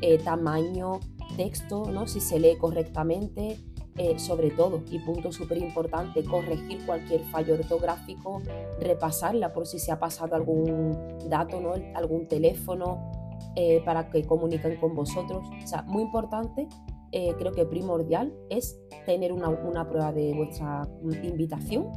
eh, 0.00 0.18
tamaño, 0.18 0.98
texto, 1.36 1.84
¿no? 1.92 2.08
si 2.08 2.20
se 2.20 2.40
lee 2.40 2.56
correctamente, 2.58 3.56
eh, 3.96 4.18
sobre 4.18 4.50
todo, 4.50 4.82
y 4.90 4.98
punto 4.98 5.30
súper 5.30 5.58
importante, 5.58 6.24
corregir 6.24 6.84
cualquier 6.86 7.22
fallo 7.24 7.54
ortográfico, 7.54 8.42
repasarla 8.80 9.52
por 9.52 9.66
si 9.66 9.78
se 9.78 9.92
ha 9.92 10.00
pasado 10.00 10.34
algún 10.34 10.98
dato, 11.28 11.60
¿no? 11.60 11.74
algún 11.94 12.26
teléfono, 12.26 13.19
eh, 13.56 13.82
para 13.84 14.10
que 14.10 14.24
comuniquen 14.24 14.76
con 14.76 14.94
vosotros. 14.94 15.48
O 15.62 15.66
sea, 15.66 15.82
muy 15.82 16.02
importante 16.02 16.68
eh, 17.12 17.34
creo 17.38 17.52
que 17.52 17.64
primordial 17.64 18.32
es 18.50 18.78
tener 19.04 19.32
una, 19.32 19.88
prueba 19.88 20.12
de 20.12 20.32
vuestra 20.32 20.88
invitación, 21.22 21.90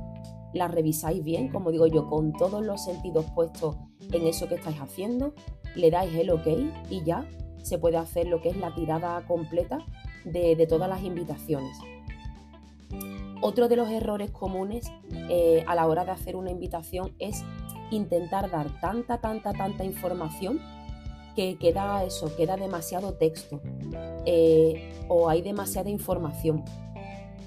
la 0.53 0.67
revisáis 0.67 1.23
bien, 1.23 1.50
como 1.50 1.71
digo 1.71 1.85
yo, 1.85 2.07
con 2.07 2.33
todos 2.33 2.63
los 2.63 2.83
sentidos 2.83 3.25
puestos 3.35 3.77
en 4.12 4.25
eso 4.25 4.47
que 4.47 4.55
estáis 4.55 4.77
haciendo, 4.77 5.35
le 5.75 5.91
dais 5.91 6.13
el 6.15 6.31
ok 6.31 6.47
y 6.89 7.03
ya 7.03 7.27
se 7.62 7.77
puede 7.77 7.97
hacer 7.97 8.27
lo 8.27 8.41
que 8.41 8.50
es 8.50 8.57
la 8.57 8.73
tirada 8.73 9.25
completa 9.27 9.77
de, 10.25 10.65
todas 10.67 10.89
las 10.89 11.03
invitaciones. 11.03 11.77
Otro 13.41 13.67
de 13.67 13.75
los 13.75 13.89
errores 13.89 14.31
comunes 14.31 14.91
eh, 15.29 15.63
a 15.67 15.75
la 15.75 15.85
hora 15.85 16.05
de 16.05 16.12
hacer 16.12 16.35
una 16.35 16.50
invitación 16.50 17.13
es 17.19 17.43
intentar 17.91 18.50
dar 18.50 18.79
tanta, 18.79 19.19
tanta, 19.19 19.53
tanta 19.53 19.83
información 19.83 20.59
que 21.36 21.58
queda 21.58 22.04
eso, 22.04 22.36
queda 22.36 22.58
demasiado 22.58 23.13
texto 23.13 23.62
eh, 24.25 24.94
o 25.08 25.30
hay 25.30 25.42
demasiada 25.42 25.90
información. 25.90 26.63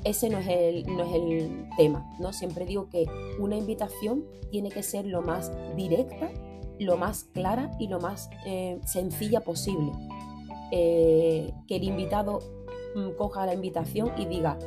Ese 0.04 0.28
no 0.28 0.38
es, 0.38 0.46
el, 0.48 0.86
no 0.96 1.04
es 1.04 1.14
el 1.14 1.68
tema, 1.76 2.14
¿no? 2.20 2.32
Siempre 2.32 2.64
digo 2.64 2.88
que 2.88 3.06
una 3.40 3.56
invitación 3.56 4.24
tiene 4.50 4.70
que 4.70 4.82
ser 4.82 5.04
lo 5.04 5.20
más 5.20 5.52
directa, 5.74 6.30
lo 6.78 6.96
más 6.96 7.24
clara 7.24 7.72
y 7.80 7.88
lo 7.88 7.98
más 7.98 8.30
eh, 8.46 8.78
sencilla 8.84 9.40
posible. 9.40 9.92
Eh, 10.70 11.52
que 11.66 11.76
el 11.76 11.84
invitado 11.84 12.40
mm, 12.94 13.16
coja 13.16 13.46
la 13.46 13.54
invitación 13.54 14.12
y 14.16 14.26
diga, 14.26 14.58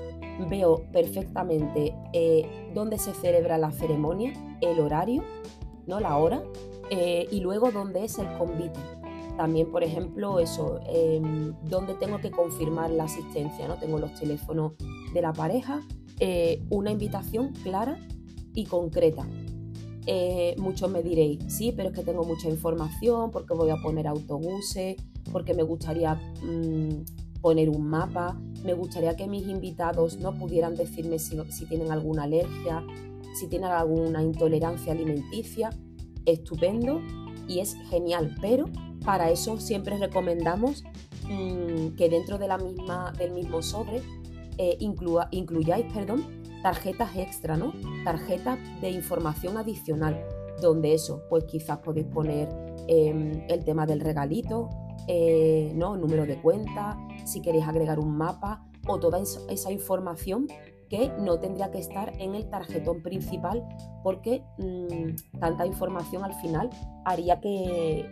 veo 0.49 0.83
perfectamente 0.91 1.93
dónde 2.73 2.97
se 2.97 3.13
celebra 3.13 3.57
la 3.57 3.71
ceremonia, 3.71 4.31
el 4.61 4.79
horario, 4.79 5.23
¿no? 5.85 5.99
la 5.99 6.15
hora, 6.15 6.41
y 6.89 7.39
luego 7.41 7.71
dónde 7.71 8.05
es 8.05 8.17
el 8.17 8.27
convite. 8.37 8.79
También, 9.39 9.71
por 9.71 9.85
ejemplo, 9.85 10.41
eso, 10.41 10.81
em, 10.85 11.53
donde 11.63 11.93
tengo 11.93 12.19
que 12.19 12.29
confirmar 12.29 12.89
la 12.91 13.05
asistencia, 13.05 13.69
¿no? 13.69 13.75
Tengo 13.75 13.97
los 13.97 14.13
teléfonos 14.13 14.73
de 15.13 15.21
la 15.21 15.31
pareja, 15.31 15.79
eh, 16.19 16.61
una 16.69 16.91
invitación 16.91 17.53
clara 17.63 18.05
y 18.53 18.65
concreta. 18.65 19.25
Eh, 20.05 20.55
muchos 20.57 20.91
me 20.91 21.01
diréis, 21.01 21.39
sí, 21.47 21.71
pero 21.71 21.87
es 21.87 21.95
que 21.95 22.03
tengo 22.03 22.25
mucha 22.25 22.49
información, 22.49 23.31
porque 23.31 23.53
voy 23.53 23.69
a 23.69 23.77
poner 23.77 24.07
autobuses, 24.07 24.97
porque 25.31 25.53
me 25.53 25.63
gustaría 25.63 26.15
mm, 26.43 27.39
poner 27.39 27.69
un 27.69 27.87
mapa, 27.87 28.37
me 28.65 28.73
gustaría 28.73 29.15
que 29.15 29.25
mis 29.29 29.47
invitados 29.47 30.19
no 30.19 30.37
pudieran 30.37 30.75
decirme 30.75 31.17
si 31.17 31.65
tienen 31.69 31.93
alguna 31.93 32.23
alergia, 32.23 32.85
si 33.39 33.47
tienen 33.47 33.69
alguna 33.71 34.21
intolerancia 34.21 34.91
alimenticia. 34.91 35.69
Estupendo 36.25 36.99
y 37.47 37.59
es 37.59 37.75
genial, 37.89 38.35
pero 38.41 38.65
para 39.05 39.31
eso 39.31 39.59
siempre 39.59 39.97
recomendamos 39.97 40.83
mm, 41.23 41.95
que 41.95 42.09
dentro 42.09 42.37
de 42.37 42.47
la 42.47 42.57
misma, 42.57 43.11
del 43.17 43.31
mismo 43.31 43.61
sobre 43.61 44.01
eh, 44.57 44.77
incluyáis 44.79 45.85
perdón, 45.93 46.25
tarjetas 46.61 47.15
extra, 47.15 47.55
¿no? 47.55 47.73
Tarjetas 48.03 48.59
de 48.81 48.91
información 48.91 49.57
adicional, 49.57 50.21
donde 50.61 50.93
eso, 50.93 51.23
pues 51.29 51.45
quizás 51.45 51.77
podéis 51.77 52.07
poner 52.07 52.49
em, 52.87 53.45
el 53.47 53.63
tema 53.63 53.85
del 53.85 54.01
regalito, 54.01 54.69
eh, 55.07 55.71
¿no? 55.75 55.95
Número 55.95 56.25
de 56.25 56.41
cuenta, 56.41 56.97
si 57.25 57.41
queréis 57.41 57.67
agregar 57.67 57.99
un 57.99 58.17
mapa 58.17 58.65
o 58.85 58.99
toda 58.99 59.19
esa 59.19 59.71
información 59.71 60.47
que 60.89 61.09
no 61.19 61.39
tendría 61.39 61.71
que 61.71 61.77
estar 61.77 62.13
en 62.19 62.35
el 62.35 62.49
tarjetón 62.49 63.01
principal 63.01 63.63
porque 64.03 64.43
mm, 64.57 65.39
tanta 65.39 65.65
información 65.65 66.25
al 66.25 66.33
final 66.33 66.69
haría 67.05 67.39
que, 67.39 68.09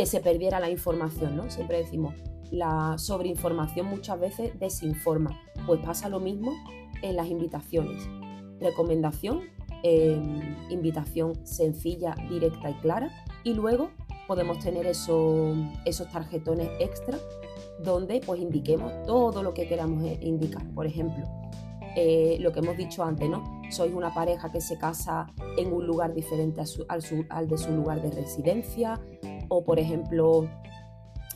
que 0.00 0.06
se 0.06 0.20
perdiera 0.20 0.60
la 0.60 0.70
información, 0.70 1.36
¿no? 1.36 1.50
Siempre 1.50 1.76
decimos, 1.76 2.14
la 2.50 2.96
sobreinformación 2.96 3.84
muchas 3.84 4.18
veces 4.18 4.58
desinforma. 4.58 5.38
Pues 5.66 5.78
pasa 5.84 6.08
lo 6.08 6.20
mismo 6.20 6.52
en 7.02 7.16
las 7.16 7.26
invitaciones. 7.26 8.08
Recomendación, 8.60 9.42
em, 9.82 10.56
invitación 10.70 11.46
sencilla, 11.46 12.14
directa 12.30 12.70
y 12.70 12.74
clara. 12.80 13.10
Y 13.44 13.52
luego 13.52 13.90
podemos 14.26 14.58
tener 14.60 14.86
esos, 14.86 15.54
esos 15.84 16.10
tarjetones 16.10 16.70
extra 16.80 17.18
donde 17.84 18.22
pues 18.24 18.40
indiquemos 18.40 18.90
todo 19.06 19.42
lo 19.42 19.52
que 19.52 19.68
queramos 19.68 20.02
eh, 20.04 20.18
indicar. 20.22 20.66
Por 20.70 20.86
ejemplo, 20.86 21.26
eh, 21.94 22.38
lo 22.40 22.52
que 22.52 22.60
hemos 22.60 22.78
dicho 22.78 23.04
antes, 23.04 23.28
¿no? 23.28 23.44
Sois 23.70 23.92
una 23.92 24.14
pareja 24.14 24.50
que 24.50 24.62
se 24.62 24.78
casa 24.78 25.26
en 25.58 25.70
un 25.74 25.86
lugar 25.86 26.14
diferente 26.14 26.62
al 26.88 27.48
de 27.48 27.58
su 27.58 27.70
lugar 27.72 28.00
de 28.00 28.10
residencia, 28.12 28.98
o 29.50 29.62
por 29.62 29.78
ejemplo 29.78 30.48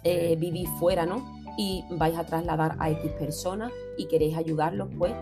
eh, 0.02 0.37
vivís 0.38 0.71
fuera, 0.78 1.04
¿no? 1.04 1.23
Y 1.59 1.85
vais 1.90 2.16
a 2.16 2.25
trasladar 2.25 2.76
a 2.78 2.90
X 2.90 3.12
personas 3.12 3.71
y 3.99 4.06
queréis 4.06 4.37
ayudarlos, 4.37 4.88
pues 4.99 5.12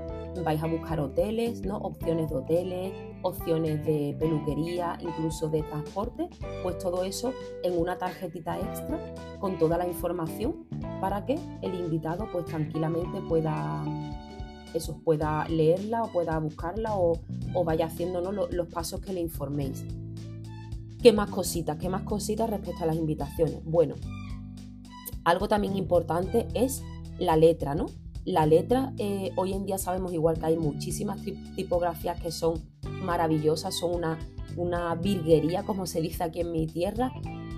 vais 0.45 0.63
a 0.63 0.67
buscar 0.67 1.01
hoteles, 1.01 1.63
¿no? 1.63 1.79
Opciones 1.79 2.31
de 2.31 2.37
hoteles, 2.37 2.93
opciones 3.23 3.85
de 3.85 4.17
peluquería, 4.19 4.99
incluso 5.01 5.49
de 5.49 5.63
transporte, 5.63 6.29
pues 6.63 6.79
todo 6.79 7.05
eso 7.05 7.33
en 7.63 7.79
una 7.79 7.99
tarjetita 7.99 8.59
extra 8.59 8.99
con 9.41 9.59
toda 9.59 9.79
la 9.79 9.87
información 9.87 10.67
para 11.01 11.25
que 11.27 11.39
el 11.63 11.75
invitado 11.75 12.29
pues 12.33 12.47
tranquilamente 12.47 13.21
pueda 13.29 13.85
eso, 14.75 14.99
pueda 15.05 15.47
leerla 15.49 16.05
o 16.05 16.13
pueda 16.13 16.39
buscarla 16.39 16.97
o, 16.97 17.21
vaya 17.65 17.87
haciendo 17.87 18.21
los 18.33 18.67
pasos 18.69 19.01
que 19.01 19.13
le 19.13 19.21
informéis. 19.21 19.85
¿Qué 21.03 21.13
más 21.13 21.31
cositas? 21.31 21.79
¿Qué 21.79 21.89
más 21.89 22.03
cositas 22.03 22.49
respecto 22.49 22.85
a 22.85 22.87
las 22.87 22.95
invitaciones? 22.95 23.59
Bueno, 23.65 23.97
algo 25.25 25.49
también 25.49 25.77
importante 25.77 26.47
es 26.55 26.85
la 27.19 27.37
letra, 27.37 27.75
¿no? 27.75 27.87
La 28.25 28.47
letra, 28.47 28.93
eh, 28.99 29.33
hoy 29.35 29.53
en 29.53 29.67
día 29.67 29.79
sabemos 29.79 30.13
igual 30.13 30.39
que 30.39 30.47
hay 30.47 30.57
muchísimas 30.57 31.19
tipografías 31.57 32.21
que 32.21 32.31
son 32.31 32.63
maravillosas, 33.03 33.77
son 33.77 33.97
una, 33.97 34.17
una 34.57 34.95
virguería, 34.95 35.65
como 35.65 35.87
se 35.87 36.01
dice 36.01 36.23
aquí 36.23 36.41
en 36.41 36.53
mi 36.53 36.69
tierra, 36.69 37.13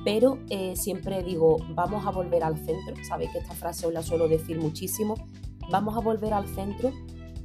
pero 0.06 0.38
eh, 0.48 0.74
siempre 0.74 1.22
digo, 1.22 1.58
vamos 1.74 2.06
a 2.06 2.12
volver 2.12 2.44
al 2.44 2.56
centro, 2.56 2.94
sabéis 3.06 3.30
que 3.32 3.38
esta 3.40 3.52
frase 3.52 3.86
os 3.86 3.92
la 3.92 4.02
suelo 4.02 4.26
decir 4.26 4.58
muchísimo, 4.58 5.16
vamos 5.70 5.94
a 5.98 6.00
volver 6.00 6.32
al 6.32 6.48
centro 6.48 6.92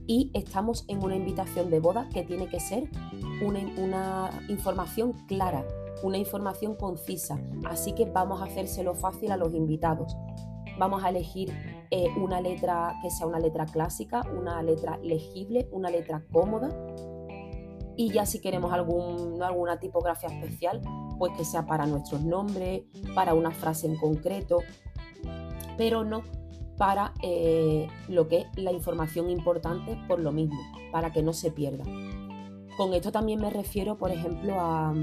y 0.07 0.31
estamos 0.33 0.85
en 0.87 1.03
una 1.03 1.17
invitación 1.17 1.69
de 1.69 1.81
boda 1.81 2.07
que 2.07 2.23
tiene 2.23 2.47
que 2.47 2.61
ser 2.61 2.89
una, 3.41 3.59
una 3.77 4.29
información 4.47 5.11
clara, 5.27 5.65
una 6.03 6.17
información 6.17 6.75
concisa, 6.75 7.39
así 7.65 7.93
que 7.93 8.05
vamos 8.05 8.41
a 8.41 8.45
hacérselo 8.45 8.95
fácil 8.95 9.31
a 9.31 9.37
los 9.37 9.53
invitados. 9.53 10.15
Vamos 10.77 11.03
a 11.03 11.09
elegir 11.09 11.51
eh, 11.91 12.07
una 12.17 12.39
letra 12.39 12.95
que 13.01 13.09
sea 13.09 13.27
una 13.27 13.39
letra 13.39 13.65
clásica, 13.65 14.21
una 14.37 14.61
letra 14.63 14.97
legible, 15.03 15.67
una 15.71 15.89
letra 15.89 16.23
cómoda. 16.31 16.69
Y 17.97 18.11
ya 18.11 18.25
si 18.25 18.39
queremos 18.39 18.71
algún, 18.71 19.43
alguna 19.43 19.77
tipografía 19.79 20.29
especial, 20.29 20.81
pues 21.17 21.33
que 21.37 21.43
sea 21.43 21.65
para 21.65 21.85
nuestros 21.85 22.21
nombres, 22.21 22.83
para 23.13 23.33
una 23.33 23.51
frase 23.51 23.87
en 23.87 23.97
concreto, 23.97 24.59
pero 25.77 26.05
no 26.05 26.23
para 26.77 27.13
eh, 27.21 27.87
lo 28.07 28.29
que 28.29 28.37
es 28.37 28.45
la 28.55 28.71
información 28.71 29.29
importante 29.29 29.99
por 30.07 30.21
lo 30.21 30.31
mismo, 30.31 30.57
para 30.93 31.11
que 31.11 31.21
no 31.21 31.33
se 31.33 31.51
pierda. 31.51 31.83
Con 32.77 32.93
esto 32.93 33.11
también 33.11 33.41
me 33.41 33.49
refiero, 33.49 33.97
por 33.97 34.11
ejemplo, 34.11 34.55
a, 34.57 34.93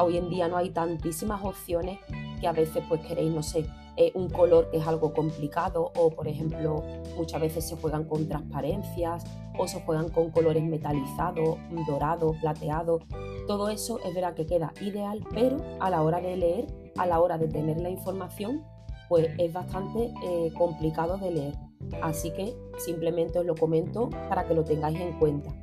hoy 0.00 0.16
en 0.16 0.30
día 0.30 0.48
no 0.48 0.56
hay 0.56 0.70
tantísimas 0.70 1.42
opciones 1.44 1.98
que 2.40 2.46
a 2.46 2.52
veces 2.52 2.82
pues 2.88 3.00
queréis, 3.06 3.32
no 3.32 3.42
sé, 3.42 3.66
eh, 3.96 4.10
un 4.14 4.28
color 4.28 4.70
que 4.70 4.78
es 4.78 4.86
algo 4.86 5.12
complicado 5.12 5.92
o 5.96 6.10
por 6.10 6.26
ejemplo 6.26 6.82
muchas 7.16 7.40
veces 7.40 7.68
se 7.68 7.76
juegan 7.76 8.04
con 8.04 8.28
transparencias 8.28 9.24
o 9.56 9.68
se 9.68 9.80
juegan 9.82 10.08
con 10.08 10.30
colores 10.30 10.64
metalizados, 10.64 11.58
dorados, 11.86 12.36
plateados. 12.38 13.02
Todo 13.46 13.68
eso 13.68 14.00
es 14.04 14.12
verdad 14.14 14.34
que 14.34 14.46
queda 14.46 14.72
ideal, 14.80 15.24
pero 15.32 15.58
a 15.78 15.90
la 15.90 16.02
hora 16.02 16.20
de 16.20 16.36
leer, 16.36 16.66
a 16.96 17.06
la 17.06 17.20
hora 17.20 17.38
de 17.38 17.46
tener 17.46 17.80
la 17.80 17.90
información, 17.90 18.64
pues 19.08 19.28
es 19.38 19.52
bastante 19.52 20.12
eh, 20.24 20.52
complicado 20.56 21.18
de 21.18 21.30
leer. 21.30 21.54
Así 22.02 22.32
que 22.32 22.56
simplemente 22.78 23.38
os 23.38 23.46
lo 23.46 23.54
comento 23.54 24.10
para 24.28 24.48
que 24.48 24.54
lo 24.54 24.64
tengáis 24.64 24.98
en 24.98 25.12
cuenta. 25.18 25.54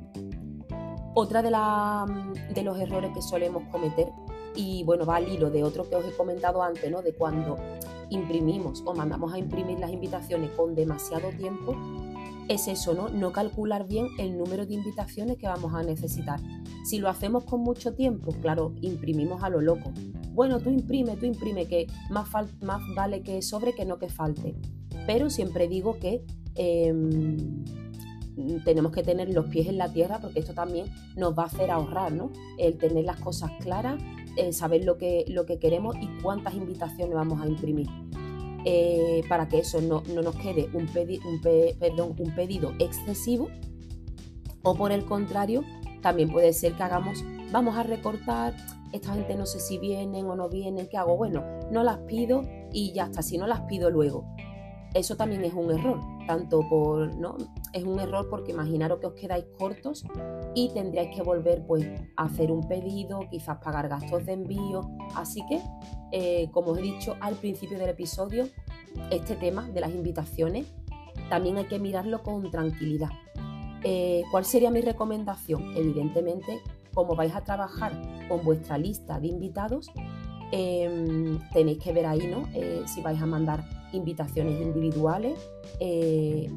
Otra 1.14 1.42
de, 1.42 1.50
de 2.54 2.62
los 2.62 2.78
errores 2.78 3.12
que 3.14 3.22
solemos 3.22 3.64
cometer, 3.70 4.12
y 4.54 4.84
bueno, 4.84 5.06
va 5.06 5.16
al 5.16 5.28
hilo 5.28 5.50
de 5.50 5.64
otro 5.64 5.88
que 5.88 5.96
os 5.96 6.04
he 6.04 6.12
comentado 6.12 6.62
antes, 6.62 6.90
¿no? 6.90 7.02
De 7.02 7.14
cuando 7.14 7.58
imprimimos 8.10 8.82
o 8.84 8.94
mandamos 8.94 9.32
a 9.32 9.38
imprimir 9.38 9.78
las 9.78 9.90
invitaciones 9.90 10.50
con 10.50 10.74
demasiado 10.74 11.30
tiempo, 11.30 11.74
es 12.48 12.68
eso, 12.68 12.94
¿no? 12.94 13.08
No 13.08 13.32
calcular 13.32 13.86
bien 13.86 14.08
el 14.18 14.36
número 14.36 14.66
de 14.66 14.74
invitaciones 14.74 15.38
que 15.38 15.46
vamos 15.46 15.74
a 15.74 15.82
necesitar. 15.82 16.40
Si 16.84 16.98
lo 16.98 17.08
hacemos 17.08 17.44
con 17.44 17.60
mucho 17.60 17.94
tiempo, 17.94 18.32
claro, 18.40 18.72
imprimimos 18.80 19.42
a 19.42 19.48
lo 19.48 19.60
loco. 19.60 19.92
Bueno, 20.32 20.60
tú 20.60 20.70
imprime, 20.70 21.16
tú 21.16 21.26
imprime, 21.26 21.66
que 21.66 21.86
más, 22.10 22.28
más 22.60 22.82
vale 22.94 23.22
que 23.22 23.42
sobre 23.42 23.74
que 23.74 23.84
no 23.84 23.98
que 23.98 24.08
falte. 24.08 24.54
Pero 25.06 25.30
siempre 25.30 25.68
digo 25.68 25.98
que 25.98 26.24
em, 26.54 27.64
tenemos 28.64 28.92
que 28.92 29.02
tener 29.02 29.32
los 29.32 29.46
pies 29.46 29.68
en 29.68 29.78
la 29.78 29.92
tierra 29.92 30.18
porque 30.20 30.40
esto 30.40 30.54
también 30.54 30.86
nos 31.16 31.36
va 31.38 31.44
a 31.44 31.46
hacer 31.46 31.70
ahorrar, 31.70 32.12
¿no? 32.12 32.30
El 32.58 32.78
tener 32.78 33.04
las 33.04 33.20
cosas 33.20 33.50
claras, 33.60 34.00
saber 34.52 34.84
lo 34.84 34.96
que, 34.96 35.24
lo 35.28 35.44
que 35.44 35.58
queremos 35.58 35.96
y 36.00 36.08
cuántas 36.22 36.54
invitaciones 36.54 37.14
vamos 37.14 37.40
a 37.40 37.46
imprimir. 37.46 37.88
Eh, 38.64 39.22
para 39.28 39.48
que 39.48 39.58
eso 39.58 39.80
no, 39.80 40.02
nos 40.22 40.36
quede 40.36 40.68
un, 40.72 40.82
un, 40.84 41.40
perdón, 41.78 42.14
un 42.16 42.34
pedido 42.34 42.72
excesivo 42.78 43.48
o 44.62 44.74
por 44.74 44.92
el 44.92 45.04
contrario, 45.04 45.64
también 46.00 46.30
puede 46.30 46.52
ser 46.52 46.74
que 46.74 46.82
hagamos, 46.82 47.24
vamos 47.50 47.76
a 47.76 47.82
recortar, 47.82 48.54
esta 48.92 49.14
gente 49.14 49.34
no 49.36 49.46
sé 49.46 49.58
si 49.58 49.78
vienen 49.78 50.26
o 50.26 50.36
no 50.36 50.48
vienen, 50.48 50.86
¿qué 50.88 50.96
hago? 50.96 51.16
Bueno, 51.16 51.42
no 51.70 51.82
las 51.82 51.98
pido 51.98 52.42
y 52.72 52.92
ya 52.92 53.04
está, 53.04 53.22
si 53.22 53.38
no 53.38 53.46
las 53.46 53.62
pido 53.62 53.90
luego. 53.90 54.24
Eso 54.94 55.16
también 55.16 55.44
es 55.44 55.54
un 55.54 55.70
error, 55.70 56.00
tanto 56.26 56.60
por, 56.68 57.14
¿no? 57.16 57.36
Es 57.72 57.84
un 57.84 57.98
error 57.98 58.28
porque 58.28 58.52
imaginaros 58.52 59.00
que 59.00 59.06
os 59.06 59.14
quedáis 59.14 59.46
cortos 59.58 60.04
y 60.54 60.68
tendríais 60.70 61.14
que 61.14 61.22
volver 61.22 61.64
pues 61.66 61.86
a 62.16 62.24
hacer 62.24 62.50
un 62.50 62.68
pedido, 62.68 63.20
quizás 63.30 63.58
pagar 63.58 63.88
gastos 63.88 64.26
de 64.26 64.32
envío. 64.32 64.90
Así 65.14 65.42
que, 65.48 65.60
eh, 66.12 66.50
como 66.52 66.72
os 66.72 66.78
he 66.78 66.82
dicho 66.82 67.16
al 67.20 67.34
principio 67.34 67.78
del 67.78 67.88
episodio, 67.88 68.48
este 69.10 69.36
tema 69.36 69.68
de 69.70 69.80
las 69.80 69.90
invitaciones 69.90 70.66
también 71.28 71.56
hay 71.56 71.64
que 71.64 71.78
mirarlo 71.78 72.22
con 72.22 72.50
tranquilidad. 72.50 73.10
Eh, 73.84 74.22
¿Cuál 74.30 74.44
sería 74.44 74.70
mi 74.70 74.80
recomendación? 74.80 75.74
Evidentemente, 75.76 76.60
como 76.94 77.16
vais 77.16 77.34
a 77.34 77.42
trabajar 77.42 77.92
con 78.28 78.44
vuestra 78.44 78.78
lista 78.78 79.18
de 79.18 79.28
invitados, 79.28 79.90
em, 80.52 81.38
tenéis 81.52 81.78
que 81.78 81.92
ver 81.92 82.06
ahí, 82.06 82.26
¿no? 82.26 82.48
Eh, 82.54 82.82
si 82.86 83.00
vais 83.00 83.20
a 83.20 83.26
mandar 83.26 83.64
invitaciones 83.92 84.60
individuales, 84.60 85.38
eh, 85.80 86.48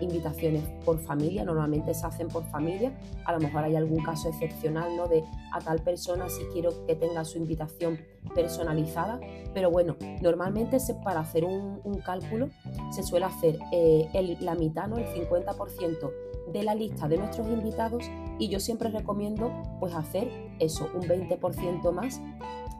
invitaciones 0.00 0.62
por 0.84 0.98
familia, 0.98 1.44
normalmente 1.44 1.94
se 1.94 2.06
hacen 2.06 2.28
por 2.28 2.44
familia, 2.44 2.92
a 3.24 3.32
lo 3.32 3.40
mejor 3.40 3.64
hay 3.64 3.76
algún 3.76 4.02
caso 4.02 4.28
excepcional, 4.28 4.96
¿no? 4.96 5.06
De 5.08 5.24
a 5.52 5.58
tal 5.60 5.80
persona 5.80 6.28
si 6.28 6.42
quiero 6.52 6.86
que 6.86 6.94
tenga 6.94 7.24
su 7.24 7.38
invitación 7.38 7.98
personalizada, 8.34 9.20
pero 9.54 9.70
bueno, 9.70 9.96
normalmente 10.22 10.78
para 11.04 11.20
hacer 11.20 11.44
un, 11.44 11.80
cálculo 12.04 12.48
se 12.90 13.02
suele 13.02 13.26
hacer 13.26 13.58
el, 13.72 14.38
la 14.40 14.54
mitad, 14.54 14.88
¿no? 14.88 14.96
El 14.96 15.06
50% 15.06 16.10
de 16.52 16.62
la 16.62 16.74
lista 16.74 17.08
de 17.08 17.18
nuestros 17.18 17.46
invitados 17.48 18.04
y 18.38 18.48
yo 18.48 18.58
siempre 18.58 18.90
recomiendo 18.90 19.52
pues 19.78 19.94
hacer 19.94 20.30
eso, 20.58 20.88
un 20.94 21.02
20% 21.02 21.92
más 21.92 22.20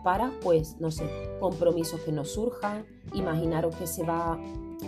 para 0.02 0.32
pues 0.42 0.76
no 0.80 0.90
sé, 0.90 1.04
compromisos 1.40 2.00
que 2.00 2.12
nos 2.12 2.32
surjan, 2.32 2.84
imaginaros 3.14 3.74
que 3.76 3.86
se 3.86 4.04
va 4.04 4.38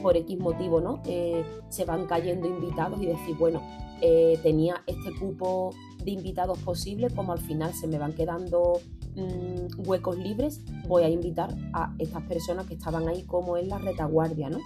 por 0.02 0.16
X 0.16 0.38
motivo, 0.38 0.80
¿no? 0.80 1.02
Eh, 1.04 1.44
se 1.68 1.84
van 1.84 2.06
cayendo 2.06 2.46
invitados 2.46 3.00
y 3.02 3.06
decir, 3.06 3.36
bueno, 3.38 3.60
eh, 4.00 4.38
tenía 4.42 4.82
este 4.86 5.14
cupo 5.18 5.70
de 6.04 6.10
invitados 6.12 6.58
posibles, 6.58 7.12
como 7.12 7.32
al 7.32 7.38
final 7.38 7.72
se 7.72 7.86
me 7.86 7.98
van 7.98 8.14
quedando 8.14 8.80
mm, 9.14 9.86
huecos 9.88 10.18
libres, 10.18 10.62
voy 10.88 11.04
a 11.04 11.08
invitar 11.08 11.54
a 11.72 11.94
estas 11.98 12.22
personas 12.22 12.66
que 12.66 12.74
estaban 12.74 13.08
ahí 13.08 13.22
como 13.24 13.56
en 13.56 13.68
la 13.68 13.78
retaguardia, 13.78 14.50
¿no? 14.50 14.58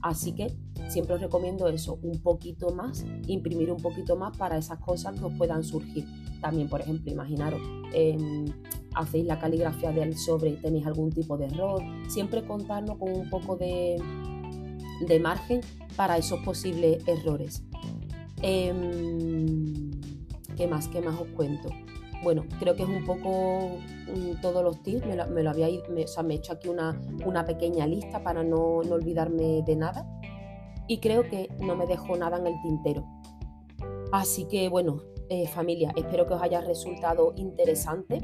Así 0.00 0.32
que 0.32 0.56
siempre 0.88 1.14
os 1.14 1.20
recomiendo 1.20 1.68
eso, 1.68 1.98
un 2.02 2.20
poquito 2.22 2.70
más, 2.70 3.04
imprimir 3.26 3.70
un 3.70 3.82
poquito 3.82 4.16
más 4.16 4.36
para 4.36 4.56
esas 4.56 4.78
cosas 4.78 5.18
que 5.20 5.28
puedan 5.36 5.64
surgir. 5.64 6.06
También, 6.40 6.68
por 6.68 6.80
ejemplo, 6.80 7.10
imaginaros, 7.10 7.60
em, 7.92 8.46
hacéis 8.98 9.24
la 9.26 9.38
caligrafía 9.38 9.92
del 9.92 10.16
sobre 10.18 10.50
y 10.50 10.56
tenéis 10.56 10.86
algún 10.86 11.10
tipo 11.10 11.36
de 11.36 11.46
error, 11.46 11.82
siempre 12.08 12.44
contarnos 12.44 12.98
con 12.98 13.12
un 13.12 13.30
poco 13.30 13.56
de, 13.56 13.96
margen 15.20 15.60
para 15.96 16.18
esos 16.18 16.40
posibles 16.40 17.06
errores. 17.06 17.62
Em, 18.42 19.90
¿Qué 20.56 20.66
más? 20.66 20.88
¿Qué 20.88 21.00
más 21.00 21.20
os 21.20 21.28
cuento? 21.28 21.70
Bueno, 22.24 22.44
creo 22.58 22.74
que 22.74 22.82
es 22.82 22.88
un 22.88 23.04
poco 23.04 23.78
mm, 24.12 24.40
todos 24.42 24.64
los 24.64 24.82
tips, 24.82 25.06
me 25.06 25.42
lo, 25.42 25.50
había, 25.50 25.68
o 25.68 26.06
sea, 26.08 26.24
me 26.24 26.34
he 26.34 26.36
hecho 26.38 26.52
aquí 26.52 26.68
una, 26.68 27.44
pequeña 27.46 27.86
lista 27.86 28.24
para 28.24 28.42
no, 28.42 28.82
no, 28.82 28.96
olvidarme 28.96 29.62
de 29.62 29.76
nada 29.76 30.04
y 30.88 30.98
creo 30.98 31.22
que 31.28 31.48
no 31.60 31.76
me 31.76 31.86
dejo 31.86 32.16
nada 32.16 32.38
en 32.38 32.48
el 32.48 32.60
tintero. 32.62 33.06
Así 34.10 34.48
que 34.48 34.68
bueno, 34.68 35.02
eh, 35.28 35.46
familia, 35.46 35.92
espero 35.94 36.26
que 36.26 36.34
os 36.34 36.42
haya 36.42 36.60
resultado 36.60 37.34
interesante. 37.36 38.20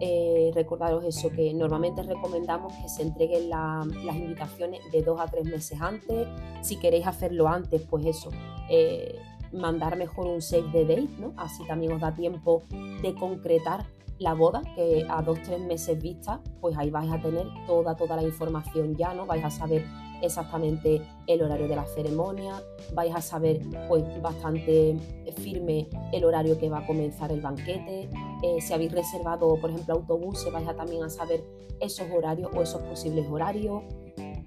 Eh, 0.00 0.52
recordaros 0.54 1.04
eso, 1.04 1.30
que 1.30 1.52
normalmente 1.54 2.02
recomendamos 2.02 2.72
que 2.74 2.88
se 2.88 3.02
entreguen 3.02 3.50
las 3.50 4.16
invitaciones 4.16 4.80
de 4.92 5.02
dos 5.02 5.20
a 5.20 5.26
tres 5.26 5.44
meses 5.44 5.80
antes. 5.80 6.28
Si 6.62 6.78
queréis 6.78 7.06
hacerlo 7.06 7.48
antes, 7.48 7.82
pues 7.82 8.06
eso, 8.06 8.30
eh, 8.70 9.18
mandar 9.52 9.96
mejor 9.96 10.26
un 10.26 10.40
save 10.40 10.70
the 10.72 10.84
date, 10.84 11.08
¿no? 11.18 11.32
Así 11.36 11.66
también 11.66 11.92
os 11.92 12.00
da 12.00 12.14
tiempo 12.14 12.62
de 13.02 13.14
concretar 13.14 13.86
la 14.18 14.34
boda, 14.34 14.62
que 14.74 15.06
a 15.08 15.22
dos, 15.22 15.40
tres 15.42 15.60
meses 15.60 16.00
vista, 16.00 16.40
pues 16.60 16.76
ahí 16.76 16.90
vais 16.90 17.10
a 17.10 17.20
tener 17.20 17.46
toda, 17.66 17.96
toda 17.96 18.16
la 18.16 18.22
información 18.22 18.96
ya, 18.96 19.14
¿no? 19.14 19.26
Vais 19.26 19.44
a 19.44 19.50
saber 19.50 19.84
exactamente 20.22 21.02
el 21.26 21.42
horario 21.42 21.68
de 21.68 21.76
la 21.76 21.86
ceremonia, 21.86 22.62
vais 22.94 23.14
a 23.14 23.20
saber 23.20 23.60
pues 23.88 24.04
bastante 24.20 24.96
firme 25.36 25.88
el 26.12 26.24
horario 26.24 26.58
que 26.58 26.68
va 26.68 26.78
a 26.78 26.86
comenzar 26.86 27.30
el 27.32 27.40
banquete, 27.40 28.08
eh, 28.42 28.60
si 28.60 28.72
habéis 28.72 28.92
reservado 28.92 29.56
por 29.60 29.70
ejemplo 29.70 29.94
autobuses 29.94 30.52
vais 30.52 30.66
a 30.68 30.74
también 30.74 31.02
a 31.04 31.10
saber 31.10 31.44
esos 31.80 32.06
horarios 32.10 32.50
o 32.54 32.62
esos 32.62 32.82
posibles 32.82 33.26
horarios. 33.30 33.82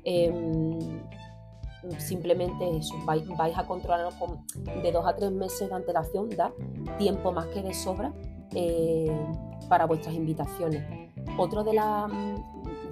Em, 0.04 0.80
simplemente 1.98 2.78
eso, 2.78 2.96
vais, 3.06 3.24
a 3.58 3.66
controlarlo 3.66 4.12
con 4.20 4.46
de 4.82 4.92
dos 4.92 5.06
a 5.06 5.16
tres 5.16 5.32
meses 5.32 5.70
de 5.70 5.76
antelación, 5.76 6.30
da 6.30 6.54
tiempo 6.98 7.32
más 7.32 7.48
que 7.48 7.62
de 7.62 7.74
sobra 7.74 8.14
eh, 8.54 9.12
para 9.68 9.86
vuestras 9.86 10.14
invitaciones. 10.16 10.84
Otro 11.38 11.64
de 11.64 11.74
la, 11.74 12.08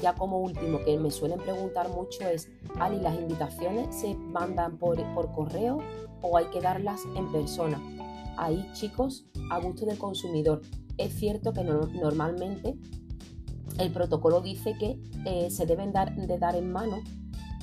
ya 0.02 0.14
como 0.16 0.40
último 0.40 0.80
que 0.84 0.98
me 0.98 1.12
suelen 1.12 1.40
preguntar 1.40 1.90
mucho 1.90 2.28
es, 2.28 2.50
Ali, 2.80 3.00
¿las 3.00 3.20
invitaciones 3.20 3.96
se 3.96 4.16
mandan 4.16 4.78
por, 4.78 4.98
por 5.14 5.32
correo 5.32 5.80
o 6.22 6.38
hay 6.38 6.46
que 6.46 6.62
darlas 6.62 7.02
en 7.16 7.32
persona? 7.32 7.82
Ahí, 8.38 8.70
chicos, 8.74 9.26
a 9.52 9.60
gusto 9.60 9.86
del 9.86 9.98
consumidor. 9.98 10.62
Es 10.98 11.14
cierto 11.14 11.54
que 11.54 11.64
normalmente 11.64 12.76
el 13.78 13.92
protocolo 13.92 14.42
dice 14.42 14.76
que 14.78 15.00
eh, 15.26 15.50
se 15.50 15.66
deben 15.66 15.92
dar, 15.92 16.16
de 16.16 16.38
dar 16.38 16.56
en 16.56 16.72
mano 16.72 17.02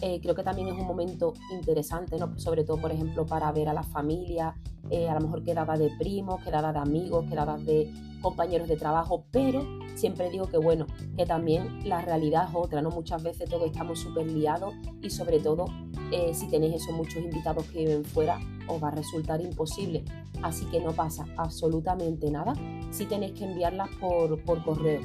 eh, 0.02 0.20
creo 0.20 0.34
que 0.34 0.42
también 0.42 0.68
es 0.68 0.74
un 0.74 0.86
momento 0.86 1.32
interesante, 1.50 2.18
¿no? 2.18 2.38
sobre 2.38 2.64
todo, 2.64 2.78
por 2.78 2.92
ejemplo, 2.92 3.24
para 3.24 3.50
ver 3.52 3.68
a 3.68 3.72
la 3.72 3.82
familia 3.82 4.54
eh, 4.90 5.08
a 5.08 5.14
lo 5.14 5.20
mejor 5.20 5.42
quedadas 5.42 5.78
de 5.78 5.90
primos, 5.98 6.42
quedadas 6.42 6.74
de 6.74 6.80
amigos, 6.80 7.24
quedadas 7.28 7.64
de 7.64 7.92
compañeros 8.20 8.68
de 8.68 8.76
trabajo, 8.76 9.24
pero 9.30 9.62
siempre 9.94 10.30
digo 10.30 10.46
que 10.46 10.58
bueno, 10.58 10.86
que 11.16 11.26
también 11.26 11.88
la 11.88 12.00
realidad 12.00 12.48
es 12.48 12.54
otra, 12.54 12.82
¿no? 12.82 12.90
Muchas 12.90 13.22
veces 13.22 13.48
todos 13.48 13.66
estamos 13.66 14.00
súper 14.00 14.26
liados 14.26 14.74
y 15.02 15.10
sobre 15.10 15.38
todo 15.40 15.66
eh, 16.12 16.32
si 16.34 16.48
tenéis 16.48 16.82
esos 16.82 16.94
muchos 16.94 17.22
invitados 17.22 17.64
que 17.66 17.80
viven 17.80 18.04
fuera, 18.04 18.38
os 18.68 18.82
va 18.82 18.88
a 18.88 18.92
resultar 18.92 19.40
imposible. 19.40 20.04
Así 20.42 20.66
que 20.66 20.80
no 20.80 20.92
pasa 20.92 21.24
absolutamente 21.36 22.30
nada 22.30 22.54
si 22.90 23.06
tenéis 23.06 23.32
que 23.32 23.44
enviarlas 23.44 23.88
por, 24.00 24.42
por 24.44 24.62
correo. 24.64 25.00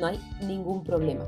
No 0.00 0.06
hay 0.06 0.18
ningún 0.42 0.84
problema. 0.84 1.24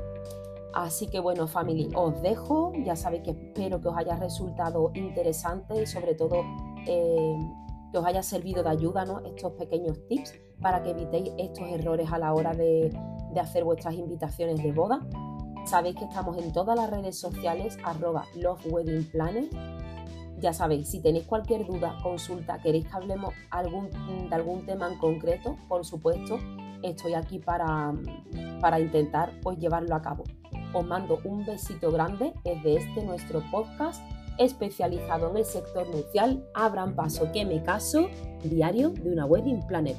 Así 0.73 1.07
que 1.07 1.19
bueno, 1.19 1.47
family, 1.47 1.89
os 1.95 2.21
dejo. 2.21 2.71
Ya 2.85 2.95
sabéis 2.95 3.23
que 3.23 3.31
espero 3.31 3.81
que 3.81 3.89
os 3.89 3.97
haya 3.97 4.15
resultado 4.15 4.91
interesante 4.93 5.81
y 5.81 5.85
sobre 5.85 6.15
todo 6.15 6.43
eh, 6.87 7.37
que 7.91 7.97
os 7.97 8.05
haya 8.05 8.23
servido 8.23 8.63
de 8.63 8.69
ayuda 8.69 9.05
¿no? 9.05 9.19
estos 9.25 9.53
pequeños 9.53 9.97
tips 10.07 10.33
para 10.61 10.81
que 10.83 10.91
evitéis 10.91 11.31
estos 11.37 11.67
errores 11.69 12.11
a 12.11 12.19
la 12.19 12.33
hora 12.33 12.53
de, 12.53 12.95
hacer 13.39 13.63
vuestras 13.63 13.95
invitaciones 13.95 14.61
de 14.61 14.71
boda. 14.71 14.99
Sabéis 15.65 15.95
que 15.95 16.05
estamos 16.05 16.37
en 16.37 16.51
todas 16.51 16.75
las 16.75 16.89
redes 16.89 17.19
sociales, 17.19 17.77
arroba 17.83 18.25
Love 18.35 18.65
Wedding 18.67 19.03
Planner. 19.11 19.45
Ya 20.39 20.53
sabéis, 20.53 20.89
si 20.89 21.01
tenéis 21.01 21.25
cualquier 21.25 21.65
duda, 21.65 21.97
consulta, 22.01 22.57
queréis 22.59 22.87
que 22.87 22.95
hablemos 22.95 23.33
de 23.33 24.35
algún 24.35 24.65
tema 24.65 24.91
en 24.91 24.97
concreto, 24.97 25.55
por 25.67 25.85
supuesto, 25.85 26.39
estoy 26.81 27.13
aquí 27.13 27.37
para, 27.39 27.93
para 28.59 28.79
intentar 28.79 29.33
pues, 29.41 29.59
llevarlo 29.59 29.95
a 29.95 30.01
cabo. 30.01 30.23
Os 30.73 30.85
mando 30.85 31.19
un 31.25 31.45
besito 31.45 31.91
grande 31.91 32.33
desde 32.43 32.77
este 32.77 33.03
nuestro 33.03 33.43
podcast 33.51 34.01
especializado 34.43 35.29
en 35.31 35.37
el 35.37 35.45
sector 35.45 35.87
nupcial. 35.89 36.43
Abran 36.53 36.95
paso 36.95 37.31
que 37.31 37.45
me 37.45 37.61
caso, 37.63 38.09
diario 38.43 38.89
de 38.89 39.11
una 39.11 39.25
wedding 39.25 39.65
planner. 39.67 39.95